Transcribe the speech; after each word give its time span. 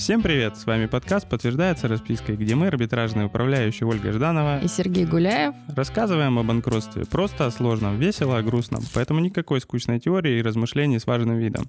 Всем 0.00 0.22
привет! 0.22 0.56
С 0.56 0.64
вами 0.64 0.86
подкаст 0.86 1.28
«Подтверждается 1.28 1.86
распиской», 1.86 2.34
где 2.34 2.54
мы, 2.54 2.68
арбитражные 2.68 3.26
управляющие 3.26 3.86
Ольга 3.86 4.12
Жданова 4.12 4.58
и 4.60 4.66
Сергей 4.66 5.04
Гуляев, 5.04 5.54
рассказываем 5.76 6.38
о 6.38 6.42
банкротстве 6.42 7.04
просто, 7.04 7.44
о 7.44 7.50
сложном, 7.50 7.98
весело, 7.98 8.38
о 8.38 8.42
грустном. 8.42 8.82
Поэтому 8.94 9.20
никакой 9.20 9.60
скучной 9.60 10.00
теории 10.00 10.38
и 10.38 10.42
размышлений 10.42 10.98
с 10.98 11.06
важным 11.06 11.36
видом. 11.36 11.66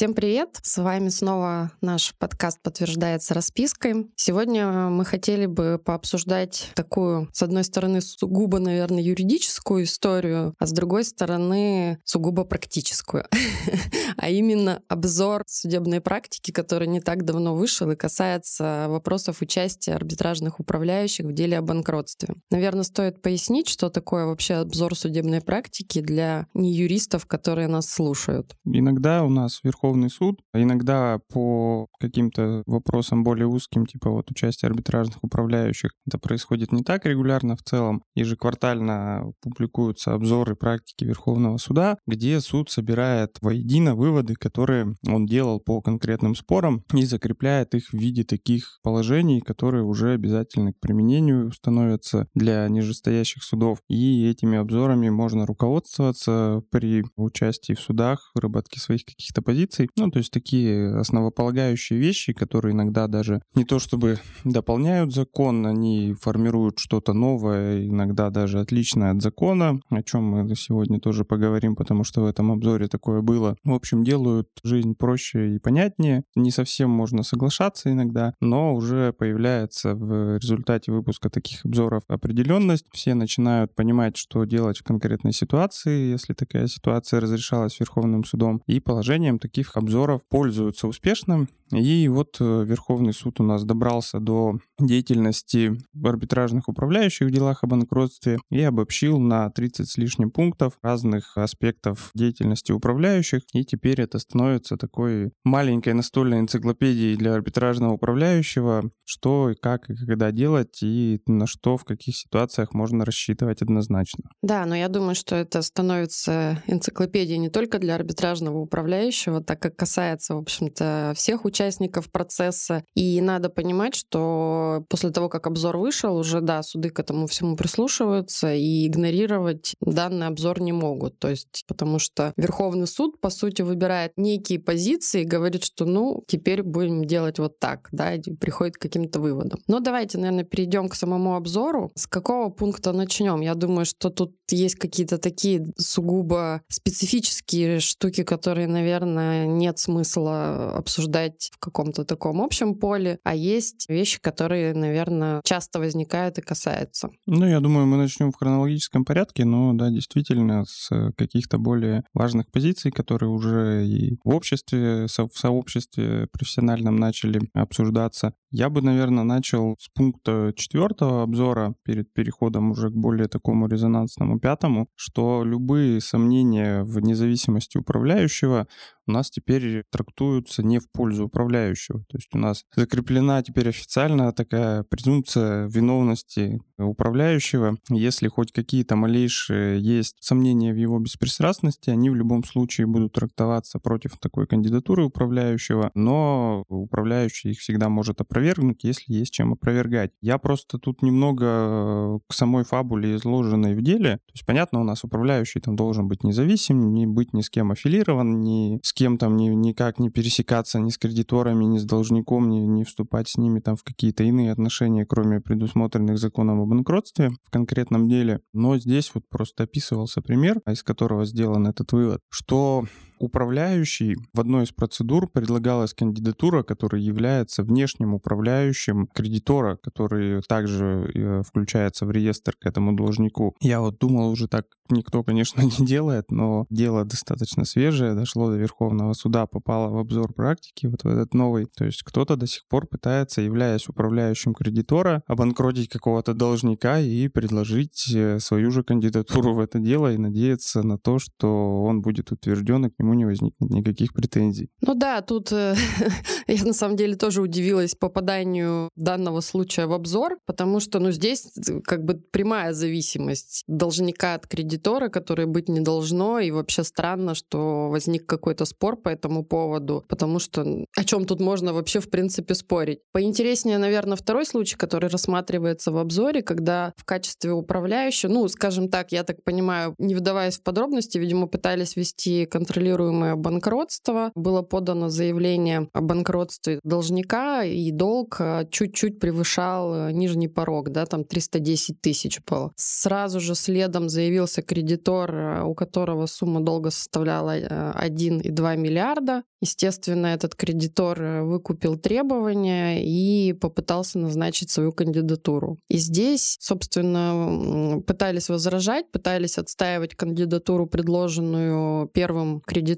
Всем 0.00 0.14
привет! 0.14 0.58
С 0.62 0.78
вами 0.82 1.10
снова 1.10 1.72
наш 1.82 2.14
подкаст 2.16 2.58
«Подтверждается 2.62 3.34
распиской». 3.34 4.06
Сегодня 4.16 4.88
мы 4.88 5.04
хотели 5.04 5.44
бы 5.44 5.78
пообсуждать 5.78 6.70
такую, 6.74 7.28
с 7.34 7.42
одной 7.42 7.64
стороны, 7.64 8.00
сугубо, 8.00 8.60
наверное, 8.60 9.02
юридическую 9.02 9.84
историю, 9.84 10.54
а 10.58 10.66
с 10.66 10.72
другой 10.72 11.04
стороны, 11.04 11.98
сугубо 12.06 12.44
практическую. 12.44 13.26
а 14.16 14.30
именно 14.30 14.80
обзор 14.88 15.42
судебной 15.46 16.00
практики, 16.00 16.50
который 16.50 16.88
не 16.88 17.02
так 17.02 17.26
давно 17.26 17.54
вышел 17.54 17.90
и 17.90 17.94
касается 17.94 18.86
вопросов 18.88 19.42
участия 19.42 19.92
арбитражных 19.92 20.60
управляющих 20.60 21.26
в 21.26 21.34
деле 21.34 21.58
о 21.58 21.62
банкротстве. 21.62 22.36
Наверное, 22.50 22.84
стоит 22.84 23.20
пояснить, 23.20 23.68
что 23.68 23.90
такое 23.90 24.24
вообще 24.24 24.54
обзор 24.54 24.96
судебной 24.96 25.42
практики 25.42 26.00
для 26.00 26.46
неюристов, 26.54 27.26
которые 27.26 27.68
нас 27.68 27.90
слушают. 27.90 28.56
Иногда 28.64 29.24
у 29.24 29.28
нас 29.28 29.60
Верховный 29.62 29.89
Верховный 29.90 30.10
суд. 30.10 30.40
Иногда 30.54 31.18
по 31.32 31.88
каким-то 31.98 32.62
вопросам 32.66 33.24
более 33.24 33.46
узким, 33.46 33.86
типа 33.86 34.10
вот 34.10 34.30
участия 34.30 34.68
арбитражных 34.68 35.18
управляющих, 35.22 35.90
это 36.06 36.18
происходит 36.18 36.70
не 36.70 36.82
так 36.84 37.06
регулярно 37.06 37.56
в 37.56 37.62
целом. 37.62 38.04
Ежеквартально 38.14 39.32
публикуются 39.42 40.14
обзоры 40.14 40.54
практики 40.54 41.04
Верховного 41.04 41.56
суда, 41.58 41.98
где 42.06 42.40
суд 42.40 42.70
собирает 42.70 43.38
воедино 43.40 43.96
выводы, 43.96 44.34
которые 44.34 44.94
он 45.08 45.26
делал 45.26 45.58
по 45.58 45.80
конкретным 45.80 46.36
спорам 46.36 46.84
и 46.94 47.04
закрепляет 47.04 47.74
их 47.74 47.88
в 47.88 47.94
виде 47.94 48.22
таких 48.22 48.78
положений, 48.82 49.40
которые 49.40 49.82
уже 49.82 50.12
обязательно 50.12 50.72
к 50.72 50.78
применению 50.78 51.50
становятся 51.52 52.28
для 52.34 52.68
нижестоящих 52.68 53.42
судов. 53.42 53.80
И 53.88 54.28
этими 54.28 54.56
обзорами 54.58 55.08
можно 55.08 55.46
руководствоваться 55.46 56.62
при 56.70 57.04
участии 57.16 57.72
в 57.72 57.80
судах, 57.80 58.30
выработке 58.34 58.78
своих 58.78 59.04
каких-то 59.04 59.42
позиций, 59.42 59.79
инвестиций. 59.80 59.90
Ну, 59.96 60.10
то 60.10 60.18
есть 60.18 60.32
такие 60.32 60.94
основополагающие 60.96 61.98
вещи, 61.98 62.32
которые 62.32 62.72
иногда 62.72 63.06
даже 63.06 63.42
не 63.54 63.64
то 63.64 63.78
чтобы 63.78 64.18
дополняют 64.44 65.12
закон, 65.12 65.66
они 65.66 66.14
формируют 66.20 66.78
что-то 66.78 67.12
новое, 67.12 67.86
иногда 67.86 68.30
даже 68.30 68.60
отличное 68.60 69.12
от 69.12 69.22
закона, 69.22 69.80
о 69.90 70.02
чем 70.02 70.24
мы 70.24 70.54
сегодня 70.54 71.00
тоже 71.00 71.24
поговорим, 71.24 71.76
потому 71.76 72.04
что 72.04 72.22
в 72.22 72.26
этом 72.26 72.52
обзоре 72.52 72.88
такое 72.88 73.22
было. 73.22 73.56
В 73.64 73.72
общем, 73.72 74.04
делают 74.04 74.48
жизнь 74.62 74.94
проще 74.94 75.54
и 75.54 75.58
понятнее. 75.58 76.24
Не 76.34 76.50
совсем 76.50 76.90
можно 76.90 77.22
соглашаться 77.22 77.90
иногда, 77.90 78.34
но 78.40 78.74
уже 78.74 79.12
появляется 79.12 79.94
в 79.94 80.36
результате 80.36 80.92
выпуска 80.92 81.30
таких 81.30 81.64
обзоров 81.64 82.02
определенность. 82.08 82.86
Все 82.92 83.14
начинают 83.14 83.74
понимать, 83.74 84.16
что 84.16 84.44
делать 84.44 84.78
в 84.78 84.84
конкретной 84.84 85.32
ситуации, 85.32 86.10
если 86.10 86.34
такая 86.34 86.66
ситуация 86.66 87.20
разрешалась 87.20 87.78
Верховным 87.78 88.24
судом, 88.24 88.62
и 88.66 88.80
положением 88.80 89.38
таких 89.38 89.69
таких 89.70 89.76
обзоров 89.76 90.22
пользуются 90.28 90.88
успешно. 90.88 91.46
И 91.72 92.08
вот 92.08 92.36
э, 92.40 92.64
Верховный 92.64 93.12
суд 93.12 93.40
у 93.40 93.44
нас 93.44 93.64
добрался 93.64 94.18
до 94.18 94.58
деятельности 94.80 95.78
арбитражных 96.02 96.68
управляющих 96.68 97.28
в 97.28 97.30
делах 97.30 97.62
о 97.62 97.68
банкротстве 97.68 98.38
и 98.50 98.60
обобщил 98.60 99.18
на 99.18 99.48
30 99.50 99.88
с 99.88 99.96
лишним 99.96 100.30
пунктов 100.30 100.78
разных 100.82 101.36
аспектов 101.36 102.10
деятельности 102.14 102.72
управляющих. 102.72 103.42
И 103.52 103.64
теперь 103.64 104.00
это 104.00 104.18
становится 104.18 104.76
такой 104.76 105.32
маленькой 105.44 105.94
настольной 105.94 106.40
энциклопедией 106.40 107.16
для 107.16 107.34
арбитражного 107.34 107.92
управляющего, 107.92 108.90
что 109.04 109.50
и 109.50 109.54
как 109.54 109.88
и 109.90 109.94
когда 109.94 110.32
делать, 110.32 110.82
и 110.82 111.20
на 111.26 111.46
что 111.46 111.76
в 111.76 111.84
каких 111.84 112.16
ситуациях 112.16 112.74
можно 112.74 113.04
рассчитывать 113.04 113.62
однозначно. 113.62 114.24
Да, 114.42 114.66
но 114.66 114.74
я 114.74 114.88
думаю, 114.88 115.14
что 115.14 115.36
это 115.36 115.62
становится 115.62 116.62
энциклопедией 116.66 117.38
не 117.38 117.50
только 117.50 117.78
для 117.78 117.94
арбитражного 117.94 118.58
управляющего, 118.58 119.40
так 119.40 119.59
как 119.60 119.76
касается, 119.76 120.34
в 120.34 120.38
общем-то, 120.38 121.12
всех 121.16 121.44
участников 121.44 122.10
процесса. 122.10 122.84
И 122.94 123.20
надо 123.20 123.48
понимать, 123.50 123.94
что 123.94 124.84
после 124.88 125.10
того, 125.10 125.28
как 125.28 125.46
обзор 125.46 125.76
вышел, 125.76 126.16
уже, 126.16 126.40
да, 126.40 126.62
суды 126.62 126.90
к 126.90 126.98
этому 126.98 127.26
всему 127.26 127.56
прислушиваются 127.56 128.54
и 128.54 128.86
игнорировать 128.86 129.74
данный 129.80 130.26
обзор 130.26 130.60
не 130.60 130.72
могут. 130.72 131.18
То 131.18 131.28
есть, 131.30 131.64
потому 131.66 131.98
что 131.98 132.32
Верховный 132.36 132.86
суд, 132.86 133.20
по 133.20 133.30
сути, 133.30 133.62
выбирает 133.62 134.12
некие 134.16 134.58
позиции 134.58 135.22
и 135.22 135.26
говорит, 135.26 135.64
что, 135.64 135.84
ну, 135.84 136.24
теперь 136.26 136.62
будем 136.62 137.04
делать 137.04 137.38
вот 137.38 137.58
так, 137.58 137.88
да, 137.92 138.14
и 138.14 138.20
приходит 138.20 138.76
к 138.76 138.82
каким-то 138.82 139.20
выводам. 139.20 139.60
Но 139.66 139.80
давайте, 139.80 140.18
наверное, 140.18 140.44
перейдем 140.44 140.88
к 140.88 140.94
самому 140.94 141.36
обзору. 141.36 141.90
С 141.94 142.06
какого 142.06 142.50
пункта 142.50 142.92
начнем? 142.92 143.40
Я 143.40 143.54
думаю, 143.54 143.84
что 143.84 144.10
тут 144.10 144.34
есть 144.50 144.76
какие-то 144.76 145.18
такие 145.18 145.66
сугубо 145.76 146.62
специфические 146.68 147.80
штуки, 147.80 148.22
которые, 148.22 148.66
наверное, 148.66 149.39
нет 149.46 149.78
смысла 149.78 150.76
обсуждать 150.76 151.50
в 151.52 151.58
каком-то 151.58 152.04
таком 152.04 152.40
общем 152.40 152.74
поле, 152.74 153.18
а 153.24 153.34
есть 153.34 153.86
вещи, 153.88 154.20
которые, 154.20 154.74
наверное, 154.74 155.40
часто 155.44 155.78
возникают 155.78 156.38
и 156.38 156.42
касаются. 156.42 157.10
Ну, 157.26 157.46
я 157.46 157.60
думаю, 157.60 157.86
мы 157.86 157.96
начнем 157.96 158.32
в 158.32 158.36
хронологическом 158.36 159.04
порядке, 159.04 159.44
но 159.44 159.72
да, 159.72 159.90
действительно, 159.90 160.64
с 160.66 160.90
каких-то 161.16 161.58
более 161.58 162.04
важных 162.14 162.50
позиций, 162.50 162.90
которые 162.90 163.30
уже 163.30 163.86
и 163.86 164.18
в 164.24 164.34
обществе, 164.34 165.06
в 165.06 165.38
сообществе 165.38 166.26
профессиональном 166.32 166.96
начали 166.96 167.40
обсуждаться. 167.54 168.34
Я 168.50 168.68
бы, 168.68 168.82
наверное, 168.82 169.24
начал 169.24 169.76
с 169.78 169.88
пункта 169.88 170.52
четвертого 170.56 171.22
обзора 171.22 171.74
перед 171.84 172.12
переходом 172.12 172.72
уже 172.72 172.90
к 172.90 172.94
более 172.94 173.28
такому 173.28 173.68
резонансному 173.68 174.40
пятому, 174.40 174.88
что 174.96 175.44
любые 175.44 176.00
сомнения 176.00 176.82
в 176.82 177.00
независимости 177.00 177.78
управляющего 177.78 178.66
у 179.10 179.12
нас 179.12 179.30
теперь 179.30 179.84
трактуются 179.90 180.62
не 180.62 180.78
в 180.78 180.90
пользу 180.90 181.26
управляющего. 181.26 182.00
То 182.08 182.16
есть 182.16 182.28
у 182.32 182.38
нас 182.38 182.64
закреплена 182.74 183.42
теперь 183.42 183.68
официально 183.68 184.32
такая 184.32 184.84
презумпция 184.84 185.66
виновности 185.66 186.60
управляющего. 186.78 187.76
Если 187.90 188.28
хоть 188.28 188.52
какие-то 188.52 188.96
малейшие 188.96 189.80
есть 189.80 190.16
сомнения 190.20 190.72
в 190.72 190.76
его 190.76 190.98
беспристрастности, 190.98 191.90
они 191.90 192.08
в 192.08 192.14
любом 192.14 192.44
случае 192.44 192.86
будут 192.86 193.12
трактоваться 193.12 193.78
против 193.78 194.16
такой 194.18 194.46
кандидатуры 194.46 195.04
управляющего, 195.04 195.90
но 195.94 196.64
управляющий 196.68 197.50
их 197.50 197.58
всегда 197.58 197.88
может 197.88 198.20
опровергнуть, 198.20 198.84
если 198.84 199.12
есть 199.12 199.32
чем 199.32 199.52
опровергать. 199.52 200.12
Я 200.20 200.38
просто 200.38 200.78
тут 200.78 201.02
немного 201.02 202.20
к 202.28 202.32
самой 202.32 202.64
фабуле 202.64 203.16
изложенной 203.16 203.74
в 203.74 203.82
деле. 203.82 204.16
То 204.26 204.32
есть, 204.34 204.46
понятно, 204.46 204.80
у 204.80 204.84
нас 204.84 205.02
управляющий 205.02 205.60
там 205.60 205.74
должен 205.74 206.06
быть 206.06 206.22
независим, 206.22 206.94
не 206.94 207.06
быть 207.06 207.32
ни 207.32 207.42
с 207.42 207.50
кем 207.50 207.72
аффилирован, 207.72 208.40
ни 208.40 208.80
с 208.82 208.92
кем 209.00 209.16
там 209.16 209.34
ни, 209.36 209.48
никак 209.48 209.98
не 209.98 210.10
пересекаться 210.10 210.78
ни 210.78 210.90
с 210.90 210.98
кредиторами, 210.98 211.64
ни 211.64 211.78
с 211.78 211.84
должником, 211.84 212.50
ни, 212.50 212.58
не 212.58 212.84
вступать 212.84 213.30
с 213.30 213.38
ними 213.38 213.58
там 213.58 213.76
в 213.76 213.82
какие-то 213.82 214.24
иные 214.24 214.52
отношения, 214.52 215.06
кроме 215.06 215.40
предусмотренных 215.40 216.18
законом 216.18 216.60
о 216.60 216.66
банкротстве 216.66 217.30
в 217.42 217.50
конкретном 217.50 218.10
деле. 218.10 218.40
Но 218.52 218.76
здесь 218.76 219.10
вот 219.14 219.22
просто 219.30 219.62
описывался 219.62 220.20
пример, 220.20 220.60
из 220.68 220.82
которого 220.82 221.24
сделан 221.24 221.66
этот 221.66 221.92
вывод, 221.92 222.20
что 222.28 222.84
управляющий 223.20 224.16
в 224.32 224.40
одной 224.40 224.64
из 224.64 224.72
процедур 224.72 225.28
предлагалась 225.30 225.94
кандидатура, 225.94 226.62
которая 226.62 227.00
является 227.00 227.62
внешним 227.62 228.14
управляющим 228.14 229.06
кредитора, 229.06 229.76
который 229.76 230.42
также 230.48 231.10
э, 231.14 231.42
включается 231.46 232.06
в 232.06 232.10
реестр 232.10 232.54
к 232.58 232.66
этому 232.66 232.94
должнику. 232.94 233.54
Я 233.60 233.80
вот 233.80 233.98
думал, 233.98 234.30
уже 234.30 234.48
так 234.48 234.64
никто, 234.88 235.22
конечно, 235.22 235.60
не 235.78 235.86
делает, 235.86 236.30
но 236.30 236.66
дело 236.70 237.04
достаточно 237.04 237.64
свежее, 237.64 238.14
дошло 238.14 238.50
до 238.50 238.56
Верховного 238.56 239.12
суда, 239.12 239.46
попало 239.46 239.90
в 239.90 239.98
обзор 239.98 240.32
практики, 240.32 240.86
вот 240.86 241.04
в 241.04 241.06
этот 241.06 241.34
новый. 241.34 241.66
То 241.76 241.84
есть 241.84 242.02
кто-то 242.02 242.36
до 242.36 242.46
сих 242.46 242.66
пор 242.68 242.86
пытается, 242.86 243.42
являясь 243.42 243.88
управляющим 243.88 244.54
кредитора, 244.54 245.22
обанкротить 245.26 245.88
какого-то 245.88 246.34
должника 246.34 246.98
и 246.98 247.28
предложить 247.28 248.10
э, 248.14 248.38
свою 248.40 248.70
же 248.70 248.82
кандидатуру 248.82 249.54
в 249.54 249.60
это 249.60 249.78
дело 249.78 250.12
и 250.12 250.18
надеяться 250.18 250.82
на 250.82 250.98
то, 250.98 251.18
что 251.18 251.82
он 251.82 252.00
будет 252.00 252.32
утвержден 252.32 252.86
и 252.86 252.90
к 252.90 252.98
нему 252.98 253.09
нему 253.10 253.14
не 253.14 253.24
возникнет 253.24 253.70
никаких 253.70 254.12
претензий. 254.12 254.70
Ну 254.80 254.94
да, 254.94 255.20
тут 255.20 255.52
э, 255.52 255.74
я 256.46 256.64
на 256.64 256.72
самом 256.72 256.96
деле 256.96 257.16
тоже 257.16 257.42
удивилась 257.42 257.94
попаданию 257.94 258.88
данного 258.96 259.40
случая 259.40 259.86
в 259.86 259.92
обзор, 259.92 260.38
потому 260.46 260.80
что 260.80 260.98
ну 261.00 261.10
здесь 261.10 261.46
э, 261.56 261.80
как 261.80 262.04
бы 262.04 262.14
прямая 262.14 262.72
зависимость 262.72 263.64
должника 263.66 264.34
от 264.34 264.46
кредитора, 264.46 265.08
который 265.08 265.46
быть 265.46 265.68
не 265.68 265.80
должно, 265.80 266.38
и 266.38 266.50
вообще 266.50 266.84
странно, 266.84 267.34
что 267.34 267.88
возник 267.90 268.26
какой-то 268.26 268.64
спор 268.64 268.96
по 268.96 269.08
этому 269.08 269.44
поводу, 269.44 270.04
потому 270.08 270.38
что 270.38 270.64
о 270.96 271.04
чем 271.04 271.24
тут 271.24 271.40
можно 271.40 271.72
вообще 271.72 272.00
в 272.00 272.10
принципе 272.10 272.54
спорить. 272.54 273.00
Поинтереснее, 273.12 273.78
наверное, 273.78 274.16
второй 274.16 274.46
случай, 274.46 274.76
который 274.76 275.08
рассматривается 275.08 275.90
в 275.92 275.98
обзоре, 275.98 276.42
когда 276.42 276.92
в 276.96 277.04
качестве 277.04 277.52
управляющего, 277.52 278.30
ну, 278.32 278.48
скажем 278.48 278.88
так, 278.88 279.12
я 279.12 279.24
так 279.24 279.42
понимаю, 279.44 279.94
не 279.98 280.14
вдаваясь 280.14 280.58
в 280.58 280.62
подробности, 280.62 281.18
видимо, 281.18 281.46
пытались 281.46 281.96
вести 281.96 282.46
контролирующие 282.46 282.99
контролируемое 283.00 283.36
банкротство. 283.36 284.30
Было 284.34 284.62
подано 284.62 285.08
заявление 285.08 285.88
о 285.92 286.00
банкротстве 286.00 286.80
должника, 286.84 287.64
и 287.64 287.90
долг 287.90 288.36
э, 288.40 288.66
чуть-чуть 288.70 289.18
превышал 289.18 289.94
э, 289.94 290.12
нижний 290.12 290.48
порог, 290.48 290.90
да, 290.90 291.06
там 291.06 291.24
310 291.24 292.00
тысяч 292.00 292.40
было. 292.46 292.72
Сразу 292.76 293.40
же 293.40 293.54
следом 293.54 294.08
заявился 294.08 294.62
кредитор, 294.62 295.34
э, 295.34 295.62
у 295.62 295.74
которого 295.74 296.26
сумма 296.26 296.60
долга 296.60 296.90
составляла 296.90 297.58
1,2 297.58 298.76
миллиарда. 298.76 299.42
Естественно, 299.62 300.28
этот 300.28 300.54
кредитор 300.54 301.20
выкупил 301.42 301.96
требования 301.96 303.02
и 303.04 303.52
попытался 303.52 304.18
назначить 304.18 304.70
свою 304.70 304.92
кандидатуру. 304.92 305.76
И 305.88 305.98
здесь, 305.98 306.56
собственно, 306.60 308.00
пытались 308.06 308.48
возражать, 308.48 309.10
пытались 309.12 309.58
отстаивать 309.58 310.14
кандидатуру, 310.14 310.86
предложенную 310.86 312.08
первым 312.08 312.60
кредитором. 312.60 312.89